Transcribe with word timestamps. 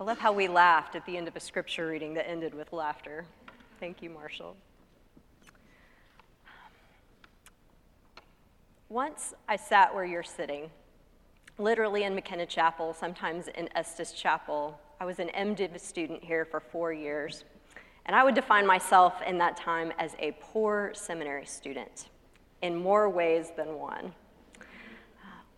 I 0.00 0.02
love 0.02 0.18
how 0.18 0.32
we 0.32 0.48
laughed 0.48 0.96
at 0.96 1.06
the 1.06 1.16
end 1.16 1.28
of 1.28 1.36
a 1.36 1.40
scripture 1.40 1.86
reading 1.86 2.14
that 2.14 2.28
ended 2.28 2.52
with 2.52 2.72
laughter. 2.72 3.26
Thank 3.78 4.02
you, 4.02 4.10
Marshall. 4.10 4.56
Once 8.88 9.34
I 9.48 9.54
sat 9.54 9.94
where 9.94 10.04
you're 10.04 10.24
sitting, 10.24 10.68
literally 11.58 12.02
in 12.02 12.12
McKenna 12.12 12.44
Chapel, 12.44 12.92
sometimes 12.92 13.46
in 13.46 13.68
Estes 13.76 14.10
Chapel. 14.10 14.80
I 15.00 15.04
was 15.04 15.20
an 15.20 15.28
MDiv 15.28 15.78
student 15.78 16.24
here 16.24 16.44
for 16.44 16.58
four 16.58 16.92
years, 16.92 17.44
and 18.06 18.16
I 18.16 18.24
would 18.24 18.34
define 18.34 18.66
myself 18.66 19.22
in 19.24 19.38
that 19.38 19.56
time 19.56 19.92
as 20.00 20.16
a 20.18 20.36
poor 20.40 20.90
seminary 20.94 21.46
student 21.46 22.08
in 22.62 22.74
more 22.74 23.08
ways 23.08 23.52
than 23.56 23.78
one. 23.78 24.12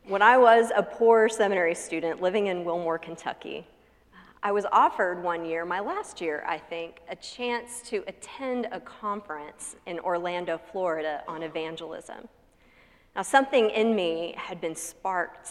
When 0.05 0.21
I 0.21 0.37
was 0.37 0.71
a 0.77 0.83
poor 0.83 1.31
seminary 1.31 1.75
student 1.75 2.21
living 2.21 2.49
in 2.49 2.65
Wilmore, 2.65 2.99
Kentucky, 2.99 3.67
I 4.47 4.53
was 4.53 4.65
offered 4.71 5.25
one 5.25 5.45
year, 5.45 5.65
my 5.65 5.81
last 5.81 6.21
year, 6.21 6.45
I 6.47 6.57
think, 6.57 7.01
a 7.09 7.17
chance 7.17 7.83
to 7.87 8.05
attend 8.07 8.69
a 8.71 8.79
conference 8.79 9.75
in 9.87 9.99
Orlando, 9.99 10.57
Florida 10.71 11.25
on 11.27 11.43
evangelism. 11.43 12.29
Now, 13.17 13.23
something 13.23 13.71
in 13.71 13.97
me 13.97 14.37
had 14.37 14.61
been 14.61 14.77
sparked 14.77 15.49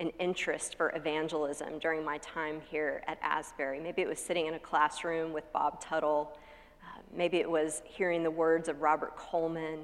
an 0.00 0.12
interest 0.18 0.76
for 0.78 0.96
evangelism 0.96 1.78
during 1.78 2.02
my 2.02 2.16
time 2.22 2.62
here 2.70 3.02
at 3.06 3.18
Asbury. 3.20 3.80
Maybe 3.80 4.00
it 4.00 4.08
was 4.08 4.18
sitting 4.18 4.46
in 4.46 4.54
a 4.54 4.58
classroom 4.58 5.34
with 5.34 5.44
Bob 5.52 5.78
Tuttle. 5.82 6.38
Uh, 6.82 7.00
maybe 7.14 7.36
it 7.36 7.50
was 7.50 7.82
hearing 7.84 8.22
the 8.22 8.30
words 8.30 8.70
of 8.70 8.80
Robert 8.80 9.14
Coleman. 9.14 9.80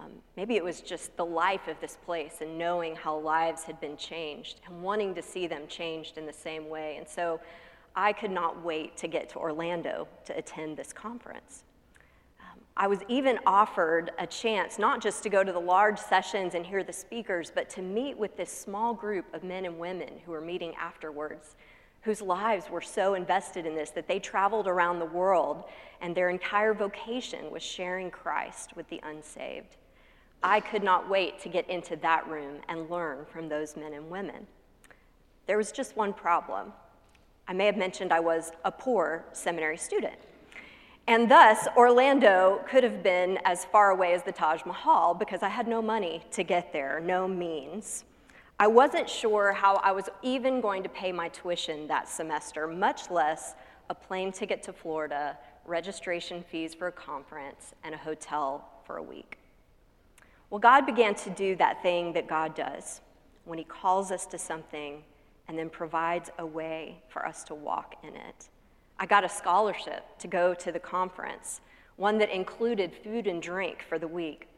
Um, 0.00 0.10
maybe 0.36 0.56
it 0.56 0.64
was 0.64 0.80
just 0.80 1.16
the 1.16 1.24
life 1.24 1.68
of 1.68 1.80
this 1.80 1.98
place 2.04 2.38
and 2.40 2.58
knowing 2.58 2.96
how 2.96 3.16
lives 3.16 3.62
had 3.62 3.80
been 3.80 3.96
changed 3.96 4.60
and 4.66 4.82
wanting 4.82 5.14
to 5.14 5.22
see 5.22 5.46
them 5.46 5.68
changed 5.68 6.18
in 6.18 6.26
the 6.26 6.32
same 6.32 6.68
way. 6.68 6.96
And 6.96 7.08
so 7.08 7.38
I 7.94 8.12
could 8.12 8.30
not 8.30 8.62
wait 8.64 8.96
to 8.98 9.08
get 9.08 9.28
to 9.30 9.38
Orlando 9.38 10.08
to 10.24 10.36
attend 10.36 10.76
this 10.76 10.92
conference. 10.92 11.64
Um, 12.40 12.60
I 12.76 12.86
was 12.86 13.00
even 13.08 13.38
offered 13.44 14.12
a 14.18 14.26
chance 14.26 14.78
not 14.78 15.02
just 15.02 15.22
to 15.24 15.28
go 15.28 15.44
to 15.44 15.52
the 15.52 15.60
large 15.60 15.98
sessions 15.98 16.54
and 16.54 16.64
hear 16.64 16.82
the 16.82 16.92
speakers, 16.92 17.52
but 17.54 17.68
to 17.70 17.82
meet 17.82 18.16
with 18.16 18.36
this 18.36 18.50
small 18.50 18.94
group 18.94 19.26
of 19.34 19.44
men 19.44 19.66
and 19.66 19.78
women 19.78 20.08
who 20.24 20.32
were 20.32 20.40
meeting 20.40 20.74
afterwards, 20.76 21.56
whose 22.02 22.22
lives 22.22 22.70
were 22.70 22.80
so 22.80 23.14
invested 23.14 23.66
in 23.66 23.74
this 23.74 23.90
that 23.90 24.08
they 24.08 24.18
traveled 24.18 24.66
around 24.66 24.98
the 24.98 25.04
world 25.04 25.64
and 26.00 26.14
their 26.14 26.30
entire 26.30 26.74
vocation 26.74 27.50
was 27.50 27.62
sharing 27.62 28.10
Christ 28.10 28.74
with 28.74 28.88
the 28.88 29.00
unsaved. 29.04 29.76
I 30.42 30.58
could 30.58 30.82
not 30.82 31.08
wait 31.08 31.38
to 31.40 31.48
get 31.48 31.68
into 31.70 31.94
that 31.96 32.26
room 32.26 32.56
and 32.68 32.90
learn 32.90 33.24
from 33.26 33.48
those 33.48 33.76
men 33.76 33.92
and 33.92 34.10
women. 34.10 34.46
There 35.46 35.56
was 35.56 35.70
just 35.70 35.96
one 35.96 36.12
problem. 36.12 36.72
I 37.52 37.54
may 37.54 37.66
have 37.66 37.76
mentioned 37.76 38.14
I 38.14 38.20
was 38.20 38.50
a 38.64 38.72
poor 38.72 39.26
seminary 39.34 39.76
student. 39.76 40.14
And 41.06 41.30
thus, 41.30 41.68
Orlando 41.76 42.64
could 42.66 42.82
have 42.82 43.02
been 43.02 43.38
as 43.44 43.66
far 43.66 43.90
away 43.90 44.14
as 44.14 44.22
the 44.22 44.32
Taj 44.32 44.64
Mahal 44.64 45.12
because 45.12 45.42
I 45.42 45.50
had 45.50 45.68
no 45.68 45.82
money 45.82 46.22
to 46.30 46.44
get 46.44 46.72
there, 46.72 46.98
no 46.98 47.28
means. 47.28 48.04
I 48.58 48.68
wasn't 48.68 49.06
sure 49.06 49.52
how 49.52 49.74
I 49.84 49.92
was 49.92 50.08
even 50.22 50.62
going 50.62 50.82
to 50.82 50.88
pay 50.88 51.12
my 51.12 51.28
tuition 51.28 51.86
that 51.88 52.08
semester, 52.08 52.66
much 52.66 53.10
less 53.10 53.54
a 53.90 53.94
plane 53.94 54.32
ticket 54.32 54.62
to 54.62 54.72
Florida, 54.72 55.36
registration 55.66 56.42
fees 56.42 56.72
for 56.72 56.86
a 56.86 56.92
conference, 56.92 57.74
and 57.84 57.94
a 57.94 57.98
hotel 57.98 58.66
for 58.86 58.96
a 58.96 59.02
week. 59.02 59.38
Well, 60.48 60.58
God 60.58 60.86
began 60.86 61.14
to 61.16 61.28
do 61.28 61.54
that 61.56 61.82
thing 61.82 62.14
that 62.14 62.26
God 62.26 62.54
does 62.54 63.02
when 63.44 63.58
He 63.58 63.64
calls 63.64 64.10
us 64.10 64.24
to 64.24 64.38
something 64.38 65.02
and 65.52 65.58
then 65.58 65.68
provides 65.68 66.30
a 66.38 66.46
way 66.46 66.96
for 67.08 67.26
us 67.26 67.44
to 67.44 67.54
walk 67.54 67.96
in 68.02 68.16
it. 68.16 68.48
I 68.98 69.04
got 69.04 69.22
a 69.22 69.28
scholarship 69.28 70.02
to 70.20 70.26
go 70.26 70.54
to 70.54 70.72
the 70.72 70.78
conference, 70.78 71.60
one 71.96 72.16
that 72.18 72.30
included 72.30 72.90
food 73.04 73.26
and 73.26 73.42
drink 73.42 73.84
for 73.86 73.98
the 73.98 74.08
week. 74.08 74.48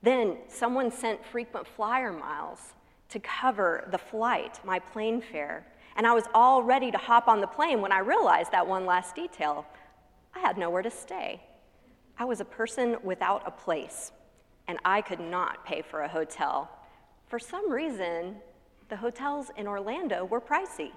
Then 0.00 0.36
someone 0.46 0.92
sent 0.92 1.26
frequent 1.26 1.66
flyer 1.66 2.12
miles 2.12 2.74
to 3.08 3.18
cover 3.18 3.88
the 3.90 3.98
flight, 3.98 4.60
my 4.64 4.78
plane 4.78 5.20
fare. 5.20 5.66
And 5.96 6.06
I 6.06 6.12
was 6.12 6.26
all 6.34 6.62
ready 6.62 6.92
to 6.92 6.98
hop 6.98 7.26
on 7.26 7.40
the 7.40 7.48
plane 7.48 7.80
when 7.80 7.90
I 7.90 7.98
realized 7.98 8.52
that 8.52 8.64
one 8.64 8.86
last 8.86 9.16
detail. 9.16 9.66
I 10.36 10.38
had 10.38 10.56
nowhere 10.56 10.82
to 10.82 10.90
stay. 10.90 11.42
I 12.16 12.26
was 12.26 12.40
a 12.40 12.44
person 12.44 12.96
without 13.02 13.42
a 13.44 13.50
place, 13.50 14.12
and 14.68 14.78
I 14.84 15.00
could 15.00 15.18
not 15.18 15.66
pay 15.66 15.82
for 15.82 16.02
a 16.02 16.08
hotel. 16.08 16.70
For 17.26 17.40
some 17.40 17.68
reason, 17.68 18.36
the 18.92 18.98
hotels 18.98 19.50
in 19.56 19.66
Orlando 19.66 20.26
were 20.26 20.38
pricey. 20.38 20.90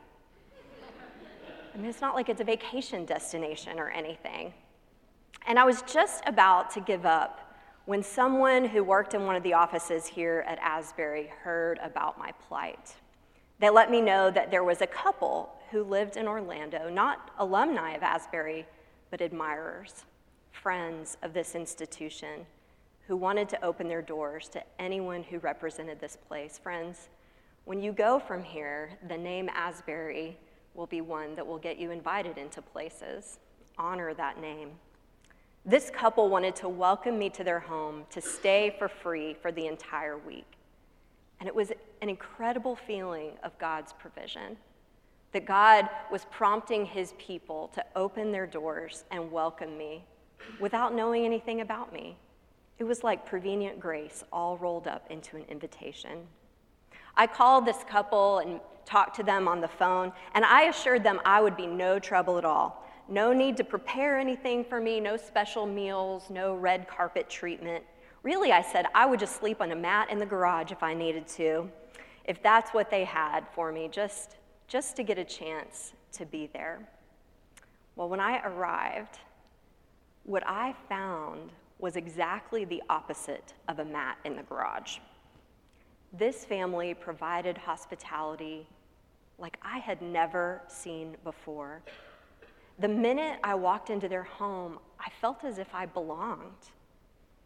I 1.73 1.77
mean, 1.77 1.85
it's 1.85 2.01
not 2.01 2.13
like 2.13 2.27
it's 2.27 2.41
a 2.41 2.43
vacation 2.43 3.05
destination 3.05 3.79
or 3.79 3.89
anything. 3.89 4.53
And 5.47 5.57
I 5.57 5.63
was 5.63 5.81
just 5.83 6.21
about 6.27 6.69
to 6.71 6.81
give 6.81 7.05
up 7.05 7.55
when 7.85 8.03
someone 8.03 8.65
who 8.65 8.83
worked 8.83 9.13
in 9.13 9.25
one 9.25 9.37
of 9.37 9.43
the 9.43 9.53
offices 9.53 10.05
here 10.05 10.43
at 10.45 10.59
Asbury 10.59 11.31
heard 11.41 11.79
about 11.81 12.19
my 12.19 12.33
plight. 12.33 12.95
They 13.59 13.69
let 13.69 13.89
me 13.89 14.01
know 14.01 14.29
that 14.29 14.51
there 14.51 14.65
was 14.65 14.81
a 14.81 14.87
couple 14.87 15.53
who 15.71 15.81
lived 15.81 16.17
in 16.17 16.27
Orlando, 16.27 16.89
not 16.89 17.31
alumni 17.37 17.91
of 17.91 18.03
Asbury, 18.03 18.65
but 19.09 19.21
admirers, 19.21 20.03
friends 20.51 21.15
of 21.23 21.33
this 21.33 21.55
institution, 21.55 22.45
who 23.07 23.15
wanted 23.15 23.47
to 23.47 23.63
open 23.63 23.87
their 23.87 24.01
doors 24.01 24.49
to 24.49 24.61
anyone 24.79 25.23
who 25.23 25.39
represented 25.39 26.01
this 26.01 26.17
place. 26.27 26.59
Friends, 26.61 27.07
when 27.65 27.81
you 27.81 27.91
go 27.91 28.19
from 28.19 28.43
here, 28.43 28.91
the 29.07 29.17
name 29.17 29.49
Asbury 29.53 30.37
will 30.75 30.85
be 30.85 31.01
one 31.01 31.35
that 31.35 31.45
will 31.45 31.57
get 31.57 31.77
you 31.77 31.91
invited 31.91 32.37
into 32.37 32.61
places. 32.61 33.39
Honor 33.77 34.13
that 34.13 34.39
name. 34.39 34.71
This 35.65 35.89
couple 35.89 36.29
wanted 36.29 36.55
to 36.57 36.69
welcome 36.69 37.17
me 37.17 37.29
to 37.31 37.43
their 37.43 37.59
home 37.59 38.03
to 38.11 38.21
stay 38.21 38.75
for 38.77 38.87
free 38.87 39.33
for 39.41 39.51
the 39.51 39.65
entire 39.65 40.17
week. 40.17 40.45
And 41.39 41.47
it 41.47 41.55
was 41.55 41.71
an 42.01 42.09
incredible 42.09 42.75
feeling 42.75 43.31
of 43.43 43.57
God's 43.57 43.93
provision 43.93 44.57
that 45.31 45.45
God 45.45 45.89
was 46.11 46.25
prompting 46.31 46.85
his 46.85 47.13
people 47.17 47.69
to 47.73 47.83
open 47.95 48.31
their 48.31 48.45
doors 48.45 49.05
and 49.09 49.31
welcome 49.31 49.75
me 49.75 50.05
without 50.59 50.93
knowing 50.93 51.25
anything 51.25 51.61
about 51.61 51.91
me. 51.91 52.15
It 52.77 52.83
was 52.83 53.03
like 53.03 53.25
prevenient 53.25 53.79
grace 53.79 54.23
all 54.31 54.55
rolled 54.57 54.87
up 54.87 55.07
into 55.09 55.35
an 55.35 55.45
invitation. 55.49 56.27
I 57.17 57.27
called 57.27 57.65
this 57.65 57.83
couple 57.87 58.39
and 58.39 58.59
talked 58.85 59.15
to 59.15 59.23
them 59.23 59.47
on 59.47 59.61
the 59.61 59.67
phone, 59.67 60.11
and 60.33 60.45
I 60.45 60.63
assured 60.63 61.03
them 61.03 61.19
I 61.25 61.41
would 61.41 61.57
be 61.57 61.67
no 61.67 61.99
trouble 61.99 62.37
at 62.37 62.45
all. 62.45 62.85
No 63.07 63.33
need 63.33 63.57
to 63.57 63.63
prepare 63.63 64.17
anything 64.17 64.63
for 64.63 64.79
me, 64.79 64.99
no 64.99 65.17
special 65.17 65.65
meals, 65.65 66.29
no 66.29 66.55
red 66.55 66.87
carpet 66.87 67.29
treatment. 67.29 67.83
Really, 68.23 68.51
I 68.51 68.61
said 68.61 68.87
I 68.95 69.05
would 69.05 69.19
just 69.19 69.39
sleep 69.39 69.61
on 69.61 69.71
a 69.71 69.75
mat 69.75 70.09
in 70.09 70.17
the 70.17 70.25
garage 70.25 70.71
if 70.71 70.81
I 70.81 70.93
needed 70.93 71.27
to, 71.29 71.69
if 72.25 72.41
that's 72.41 72.71
what 72.71 72.89
they 72.89 73.03
had 73.03 73.45
for 73.53 73.71
me, 73.71 73.87
just, 73.91 74.37
just 74.67 74.95
to 74.95 75.03
get 75.03 75.17
a 75.19 75.23
chance 75.23 75.93
to 76.13 76.25
be 76.25 76.49
there. 76.51 76.87
Well, 77.95 78.09
when 78.09 78.19
I 78.19 78.41
arrived, 78.43 79.19
what 80.23 80.43
I 80.45 80.73
found 80.89 81.51
was 81.77 81.95
exactly 81.95 82.65
the 82.65 82.81
opposite 82.89 83.53
of 83.67 83.79
a 83.79 83.85
mat 83.85 84.17
in 84.25 84.35
the 84.35 84.43
garage. 84.43 84.97
This 86.17 86.45
family 86.45 86.93
provided 86.93 87.57
hospitality 87.57 88.65
like 89.37 89.57
I 89.61 89.79
had 89.79 90.01
never 90.01 90.61
seen 90.67 91.17
before. 91.25 91.81
The 92.79 92.87
minute 92.87 93.39
I 93.43 93.55
walked 93.55 93.89
into 93.89 94.07
their 94.07 94.23
home, 94.23 94.79
I 94.97 95.09
felt 95.19 95.43
as 95.43 95.57
if 95.57 95.67
I 95.73 95.85
belonged. 95.85 96.71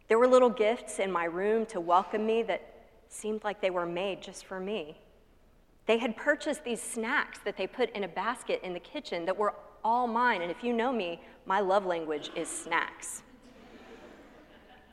There 0.06 0.20
were 0.20 0.28
little 0.28 0.50
gifts 0.50 1.00
in 1.00 1.10
my 1.10 1.24
room 1.24 1.66
to 1.66 1.80
welcome 1.80 2.24
me 2.24 2.42
that 2.44 2.62
seemed 3.08 3.42
like 3.42 3.60
they 3.60 3.70
were 3.70 3.86
made 3.86 4.22
just 4.22 4.44
for 4.44 4.60
me. 4.60 4.96
They 5.86 5.98
had 5.98 6.16
purchased 6.16 6.62
these 6.62 6.80
snacks 6.80 7.40
that 7.44 7.56
they 7.56 7.66
put 7.66 7.90
in 7.96 8.04
a 8.04 8.08
basket 8.08 8.60
in 8.62 8.72
the 8.72 8.80
kitchen 8.80 9.24
that 9.26 9.36
were 9.36 9.54
all 9.82 10.06
mine. 10.06 10.42
And 10.42 10.50
if 10.50 10.62
you 10.62 10.72
know 10.72 10.92
me, 10.92 11.20
my 11.44 11.58
love 11.58 11.86
language 11.86 12.30
is 12.36 12.48
snacks. 12.48 13.22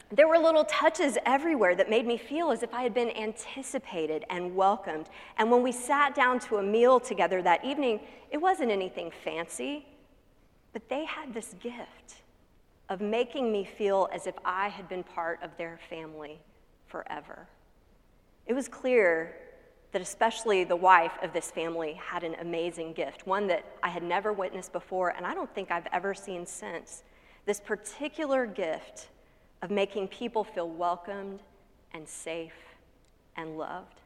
There 0.09 0.27
were 0.27 0.38
little 0.38 0.63
touches 0.63 1.18
everywhere 1.25 1.75
that 1.75 1.89
made 1.89 2.07
me 2.07 2.18
feel 2.18 2.51
as 2.51 2.63
if 2.63 2.74
I 2.74 2.81
had 2.81 2.94
been 2.94 3.09
anticipated 3.18 4.24
and 4.30 4.56
welcomed. 4.56 5.09
And 5.38 5.51
when 5.51 5.62
we 5.62 5.74
sat 5.74 6.15
down 6.15 6.39
to 6.42 6.57
a 6.57 6.63
meal 6.63 7.00
together 7.00 7.42
that 7.42 7.65
evening, 7.65 8.00
it 8.31 8.38
wasn't 8.38 8.71
anything 8.71 9.12
fancy, 9.24 9.86
but 10.71 10.88
they 10.88 11.04
had 11.04 11.33
this 11.33 11.56
gift 11.59 12.21
of 12.88 13.01
making 13.01 13.51
me 13.51 13.65
feel 13.65 14.07
as 14.13 14.27
if 14.27 14.36
I 14.45 14.69
had 14.69 14.88
been 14.88 15.04
part 15.04 15.44
of 15.44 15.56
their 15.57 15.77
family 15.89 16.39
forever. 16.86 17.50
It 18.45 18.54
was 18.54 18.69
clear 18.69 19.36
that 19.92 20.01
especially 20.01 20.63
the 20.63 20.75
wife 20.75 21.13
of 21.21 21.33
this 21.33 21.51
family 21.51 21.94
had 21.94 22.24
an 22.24 22.36
amazing 22.39 22.94
gift, 22.94 23.27
one 23.27 23.48
that 23.48 23.65
I 23.83 23.89
had 23.89 24.04
never 24.04 24.31
witnessed 24.31 24.71
before, 24.71 25.09
and 25.09 25.25
I 25.25 25.33
don't 25.33 25.54
think 25.54 25.69
I've 25.69 25.88
ever 25.92 26.13
seen 26.13 26.45
since. 26.45 27.04
This 27.45 27.59
particular 27.59 28.45
gift 28.45 29.09
of 29.62 29.71
making 29.71 30.07
people 30.07 30.44
feel 30.44 30.69
welcomed 30.69 31.42
and 31.94 32.07
safe 32.07 32.54
and 33.36 33.57
loved. 33.57 34.01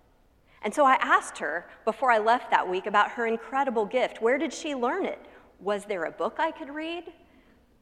And 0.63 0.73
so 0.73 0.85
I 0.85 0.95
asked 1.01 1.37
her 1.39 1.67
before 1.85 2.11
I 2.11 2.19
left 2.19 2.51
that 2.51 2.69
week 2.69 2.85
about 2.85 3.11
her 3.11 3.25
incredible 3.25 3.85
gift. 3.85 4.21
Where 4.21 4.37
did 4.37 4.53
she 4.53 4.75
learn 4.75 5.05
it? 5.05 5.19
Was 5.59 5.85
there 5.85 6.05
a 6.05 6.11
book 6.11 6.35
I 6.37 6.51
could 6.51 6.69
read? 6.69 7.05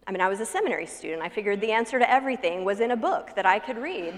I 0.07 0.11
mean, 0.11 0.21
I 0.21 0.29
was 0.29 0.39
a 0.39 0.45
seminary 0.45 0.85
student. 0.85 1.21
I 1.21 1.29
figured 1.29 1.61
the 1.61 1.71
answer 1.71 1.99
to 1.99 2.09
everything 2.09 2.63
was 2.63 2.79
in 2.79 2.91
a 2.91 2.97
book 2.97 3.35
that 3.35 3.45
I 3.45 3.59
could 3.59 3.77
read. 3.77 4.13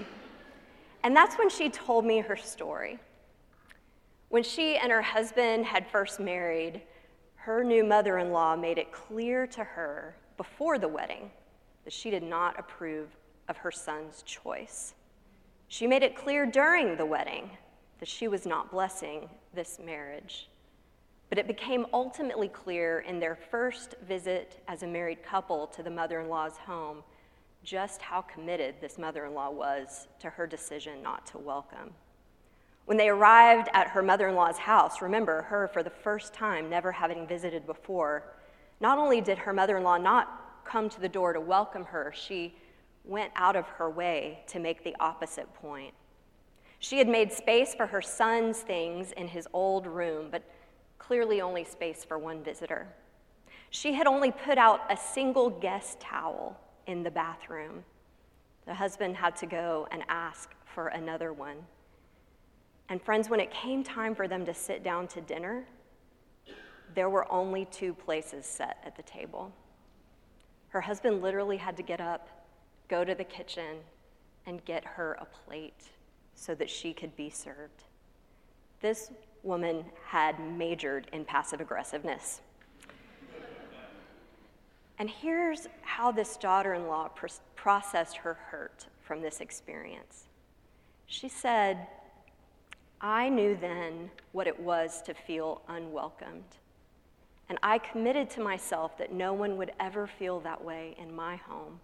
And 1.02 1.14
that's 1.14 1.36
when 1.36 1.50
she 1.50 1.68
told 1.68 2.04
me 2.04 2.20
her 2.20 2.36
story. 2.36 2.98
When 4.28 4.42
she 4.42 4.76
and 4.76 4.90
her 4.90 5.02
husband 5.02 5.66
had 5.66 5.86
first 5.86 6.20
married, 6.20 6.80
her 7.34 7.64
new 7.64 7.84
mother 7.84 8.18
in 8.18 8.30
law 8.30 8.56
made 8.56 8.78
it 8.78 8.92
clear 8.92 9.46
to 9.48 9.64
her 9.64 10.16
before 10.36 10.78
the 10.78 10.88
wedding 10.88 11.30
that 11.84 11.92
she 11.92 12.08
did 12.08 12.22
not 12.22 12.58
approve 12.58 13.08
of 13.48 13.56
her 13.58 13.70
son's 13.70 14.22
choice. 14.22 14.94
She 15.68 15.86
made 15.86 16.02
it 16.02 16.16
clear 16.16 16.46
during 16.46 16.96
the 16.96 17.06
wedding 17.06 17.50
that 17.98 18.08
she 18.08 18.28
was 18.28 18.46
not 18.46 18.70
blessing 18.70 19.28
this 19.54 19.78
marriage. 19.82 20.48
But 21.28 21.38
it 21.38 21.46
became 21.46 21.86
ultimately 21.92 22.48
clear 22.48 23.00
in 23.00 23.18
their 23.18 23.36
first 23.36 23.94
visit 24.06 24.62
as 24.68 24.82
a 24.82 24.86
married 24.86 25.22
couple 25.22 25.66
to 25.68 25.82
the 25.82 25.90
mother 25.90 26.20
in 26.20 26.28
law's 26.28 26.56
home 26.58 27.02
just 27.64 28.02
how 28.02 28.22
committed 28.22 28.74
this 28.80 28.98
mother 28.98 29.24
in 29.24 29.34
law 29.34 29.50
was 29.50 30.08
to 30.18 30.28
her 30.28 30.46
decision 30.46 31.02
not 31.02 31.26
to 31.26 31.38
welcome. 31.38 31.92
When 32.86 32.98
they 32.98 33.08
arrived 33.08 33.68
at 33.72 33.88
her 33.88 34.02
mother 34.02 34.28
in 34.28 34.34
law's 34.34 34.58
house, 34.58 35.00
remember 35.00 35.42
her 35.42 35.68
for 35.68 35.82
the 35.82 35.90
first 35.90 36.34
time, 36.34 36.68
never 36.68 36.90
having 36.90 37.26
visited 37.26 37.64
before, 37.64 38.24
not 38.80 38.98
only 38.98 39.20
did 39.20 39.38
her 39.38 39.52
mother 39.52 39.76
in 39.76 39.84
law 39.84 39.96
not 39.96 40.64
come 40.64 40.88
to 40.88 41.00
the 41.00 41.08
door 41.08 41.32
to 41.32 41.40
welcome 41.40 41.84
her, 41.84 42.12
she 42.14 42.56
went 43.04 43.32
out 43.34 43.56
of 43.56 43.66
her 43.68 43.90
way 43.90 44.40
to 44.46 44.58
make 44.58 44.84
the 44.84 44.94
opposite 45.00 45.52
point. 45.54 45.94
She 46.78 46.98
had 46.98 47.08
made 47.08 47.32
space 47.32 47.74
for 47.74 47.86
her 47.86 48.02
son's 48.02 48.58
things 48.58 49.12
in 49.12 49.28
his 49.28 49.46
old 49.52 49.86
room, 49.86 50.28
but 50.30 50.42
clearly 50.98 51.40
only 51.40 51.64
space 51.64 52.04
for 52.04 52.18
one 52.18 52.42
visitor. 52.42 52.88
She 53.70 53.92
had 53.92 54.06
only 54.06 54.30
put 54.30 54.58
out 54.58 54.80
a 54.90 54.96
single 54.96 55.48
guest 55.48 56.00
towel 56.00 56.60
in 56.86 57.02
the 57.02 57.10
bathroom. 57.10 57.84
The 58.66 58.74
husband 58.74 59.16
had 59.16 59.36
to 59.36 59.46
go 59.46 59.88
and 59.90 60.02
ask 60.08 60.50
for 60.64 60.88
another 60.88 61.32
one. 61.32 61.56
And 62.88 63.00
friends, 63.00 63.30
when 63.30 63.40
it 63.40 63.50
came 63.50 63.82
time 63.82 64.14
for 64.14 64.28
them 64.28 64.44
to 64.44 64.54
sit 64.54 64.82
down 64.82 65.08
to 65.08 65.20
dinner, 65.20 65.64
there 66.94 67.08
were 67.08 67.30
only 67.32 67.64
two 67.66 67.94
places 67.94 68.44
set 68.44 68.78
at 68.84 68.96
the 68.96 69.02
table. 69.02 69.52
Her 70.68 70.80
husband 70.80 71.22
literally 71.22 71.56
had 71.56 71.76
to 71.76 71.82
get 71.82 72.00
up, 72.00 72.41
go 72.92 73.04
to 73.06 73.14
the 73.14 73.24
kitchen, 73.24 73.78
and 74.44 74.62
get 74.66 74.84
her 74.84 75.16
a 75.18 75.24
plate 75.24 75.88
so 76.34 76.54
that 76.54 76.68
she 76.68 76.92
could 76.92 77.16
be 77.16 77.30
served. 77.30 77.84
This 78.82 79.10
woman 79.42 79.86
had 80.04 80.38
majored 80.38 81.06
in 81.10 81.24
passive 81.24 81.62
aggressiveness. 81.62 82.42
And 84.98 85.08
here's 85.08 85.68
how 85.80 86.12
this 86.12 86.36
daughter 86.36 86.74
in 86.74 86.86
law 86.86 87.08
pr- 87.08 87.28
processed 87.56 88.18
her 88.18 88.34
hurt 88.34 88.88
from 89.00 89.22
this 89.22 89.40
experience. 89.40 90.24
She 91.06 91.30
said, 91.30 91.86
I 93.00 93.30
knew 93.30 93.56
then 93.58 94.10
what 94.32 94.46
it 94.46 94.60
was 94.60 95.00
to 95.06 95.14
feel 95.14 95.62
unwelcomed. 95.66 96.58
And 97.48 97.58
I 97.62 97.78
committed 97.78 98.28
to 98.32 98.42
myself 98.42 98.98
that 98.98 99.14
no 99.14 99.32
one 99.32 99.56
would 99.56 99.72
ever 99.80 100.06
feel 100.06 100.40
that 100.40 100.62
way 100.62 100.94
in 100.98 101.16
my 101.16 101.36
home. 101.36 101.80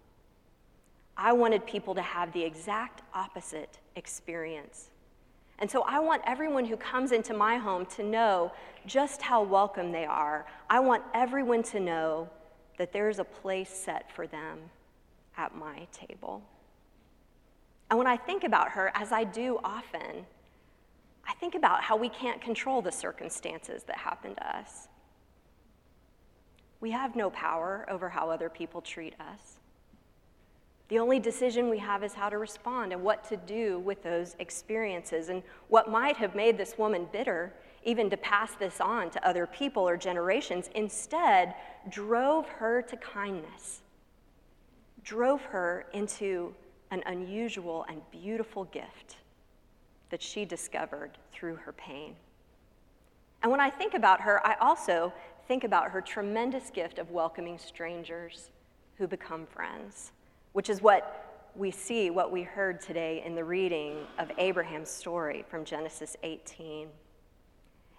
I 1.21 1.33
wanted 1.33 1.65
people 1.65 1.93
to 1.95 2.01
have 2.01 2.31
the 2.31 2.41
exact 2.41 3.01
opposite 3.13 3.77
experience. 3.97 4.89
And 5.59 5.69
so 5.69 5.83
I 5.85 5.99
want 5.99 6.21
everyone 6.25 6.63
who 6.63 6.77
comes 6.77 7.11
into 7.11 7.33
my 7.33 7.57
home 7.57 7.85
to 7.97 8.03
know 8.03 8.53
just 8.85 9.21
how 9.21 9.43
welcome 9.43 9.91
they 9.91 10.05
are. 10.05 10.45
I 10.69 10.79
want 10.79 11.03
everyone 11.13 11.61
to 11.63 11.81
know 11.81 12.29
that 12.77 12.93
there's 12.93 13.19
a 13.19 13.25
place 13.25 13.69
set 13.69 14.09
for 14.09 14.27
them 14.27 14.59
at 15.35 15.53
my 15.53 15.85
table. 15.91 16.41
And 17.89 17.97
when 17.97 18.07
I 18.07 18.15
think 18.15 18.45
about 18.45 18.69
her, 18.69 18.89
as 18.95 19.11
I 19.11 19.25
do 19.25 19.59
often, 19.61 20.25
I 21.27 21.33
think 21.33 21.53
about 21.53 21.83
how 21.83 21.97
we 21.97 22.07
can't 22.07 22.41
control 22.41 22.81
the 22.81 22.93
circumstances 22.93 23.83
that 23.83 23.97
happen 23.97 24.35
to 24.35 24.57
us. 24.57 24.87
We 26.79 26.91
have 26.91 27.17
no 27.17 27.29
power 27.29 27.85
over 27.89 28.07
how 28.07 28.29
other 28.29 28.47
people 28.49 28.79
treat 28.79 29.15
us. 29.19 29.58
The 30.89 30.97
only 30.97 31.19
decision 31.19 31.69
we 31.69 31.77
have 31.77 32.03
is 32.03 32.15
how 32.15 32.29
to 32.29 32.39
respond 32.39 32.91
and 32.91 33.03
what 33.03 33.23
to 33.29 33.37
do 33.37 33.79
with 33.79 34.01
those 34.01 34.35
experiences. 34.39 35.29
And 35.29 35.43
what 35.67 35.89
might 35.89 36.17
have 36.17 36.33
made 36.33 36.57
this 36.57 36.79
woman 36.79 37.07
bitter, 37.11 37.53
even 37.83 38.09
to 38.09 38.17
pass 38.17 38.55
this 38.55 38.81
on 38.81 39.11
to 39.11 39.27
other 39.27 39.45
people 39.45 39.87
or 39.87 39.95
generations, 39.97 40.69
instead 40.73 41.53
drove 41.89 42.47
her 42.47 42.81
to 42.81 42.97
kindness, 42.97 43.81
drove 45.03 45.43
her 45.43 45.85
into 45.93 46.55
an 46.89 47.03
unusual 47.05 47.85
and 47.87 48.01
beautiful 48.09 48.63
gift 48.65 49.17
that 50.09 50.23
she 50.23 50.43
discovered 50.43 51.11
through 51.31 51.55
her 51.55 51.71
pain. 51.73 52.15
And 53.43 53.51
when 53.51 53.61
I 53.61 53.69
think 53.69 53.93
about 53.93 54.21
her, 54.21 54.45
I 54.45 54.55
also 54.55 55.13
think 55.47 55.63
about 55.63 55.91
her 55.91 56.01
tremendous 56.01 56.71
gift 56.71 56.97
of 56.97 57.11
welcoming 57.11 57.59
strangers 57.59 58.49
who 58.97 59.07
become 59.07 59.45
friends 59.45 60.13
which 60.53 60.69
is 60.69 60.81
what 60.81 61.51
we 61.55 61.71
see, 61.71 62.09
what 62.09 62.31
we 62.31 62.43
heard 62.43 62.79
today 62.81 63.23
in 63.25 63.35
the 63.35 63.43
reading 63.43 63.97
of 64.17 64.31
Abraham's 64.37 64.89
story 64.89 65.43
from 65.47 65.65
Genesis 65.65 66.15
18. 66.23 66.87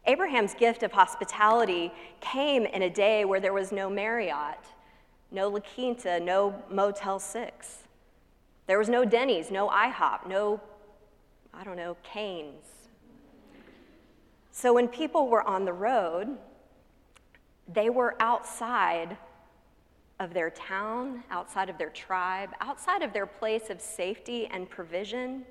Abraham's 0.07 0.55
gift 0.55 0.83
of 0.83 0.93
hospitality 0.93 1.93
came 2.21 2.65
in 2.65 2.83
a 2.83 2.91
day 2.91 3.25
where 3.25 3.41
there 3.41 3.53
was 3.53 3.71
no 3.71 3.91
Marriott, 3.91 4.65
no 5.31 5.49
La 5.49 5.61
Quinta, 5.61 6.19
no 6.21 6.63
Motel 6.71 7.19
6. 7.19 7.79
There 8.67 8.79
was 8.79 8.89
no 8.89 9.05
Denny's, 9.05 9.51
no 9.51 9.69
IHOP, 9.69 10.27
no, 10.27 10.61
I 11.53 11.65
don't 11.65 11.77
know, 11.77 11.97
Canes. 12.03 12.65
So 14.53 14.73
when 14.73 14.89
people 14.89 15.29
were 15.29 15.47
on 15.47 15.65
the 15.65 15.73
road, 15.73 16.39
they 17.73 17.91
were 17.91 18.17
outside 18.21 19.17
of 20.21 20.35
their 20.35 20.51
town, 20.51 21.25
outside 21.31 21.71
of 21.71 21.79
their 21.79 21.89
tribe, 21.89 22.51
outside 22.61 23.03
of 23.03 23.13
their 23.13 23.27
place 23.27 23.71
of 23.71 23.81
safety 23.81 24.47
and 24.53 24.69
provision, 24.69 25.45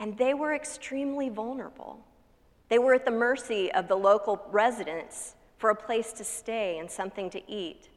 and 0.00 0.16
they 0.16 0.34
were 0.34 0.54
extremely 0.54 1.28
vulnerable. 1.28 2.00
They 2.70 2.78
were 2.78 2.94
at 2.94 3.04
the 3.04 3.10
mercy 3.10 3.70
of 3.70 3.86
the 3.86 3.94
local 3.94 4.42
residents 4.50 5.34
for 5.58 5.68
a 5.70 5.74
place 5.74 6.12
to 6.14 6.24
stay 6.24 6.78
and 6.78 6.90
something 6.90 7.28
to 7.30 7.50
eat. 7.50 7.90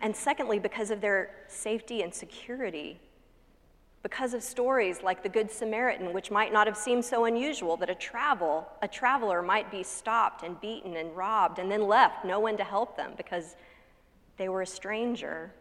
And 0.00 0.14
secondly, 0.14 0.60
because 0.60 0.92
of 0.92 1.00
their 1.00 1.30
safety 1.48 2.02
and 2.02 2.14
security, 2.14 3.00
because 4.04 4.32
of 4.32 4.44
stories 4.44 5.02
like 5.02 5.24
the 5.24 5.28
Good 5.28 5.50
Samaritan, 5.50 6.12
which 6.12 6.30
might 6.30 6.52
not 6.52 6.68
have 6.68 6.76
seemed 6.76 7.04
so 7.04 7.24
unusual 7.24 7.76
that 7.78 7.90
a 7.90 7.94
travel, 7.96 8.68
a 8.80 8.86
traveler 8.86 9.42
might 9.42 9.68
be 9.72 9.82
stopped 9.82 10.44
and 10.44 10.60
beaten 10.60 10.96
and 10.96 11.16
robbed 11.16 11.58
and 11.58 11.68
then 11.68 11.88
left, 11.88 12.24
no 12.24 12.38
one 12.38 12.56
to 12.56 12.64
help 12.64 12.96
them 12.96 13.14
because 13.16 13.56
they 14.38 14.48
were 14.48 14.62
a 14.62 14.66
stranger. 14.66 15.52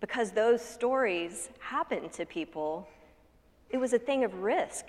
Because 0.00 0.30
those 0.30 0.62
stories 0.62 1.50
happened 1.58 2.12
to 2.12 2.24
people, 2.24 2.88
it 3.68 3.76
was 3.76 3.92
a 3.92 3.98
thing 3.98 4.24
of 4.24 4.32
risk 4.34 4.86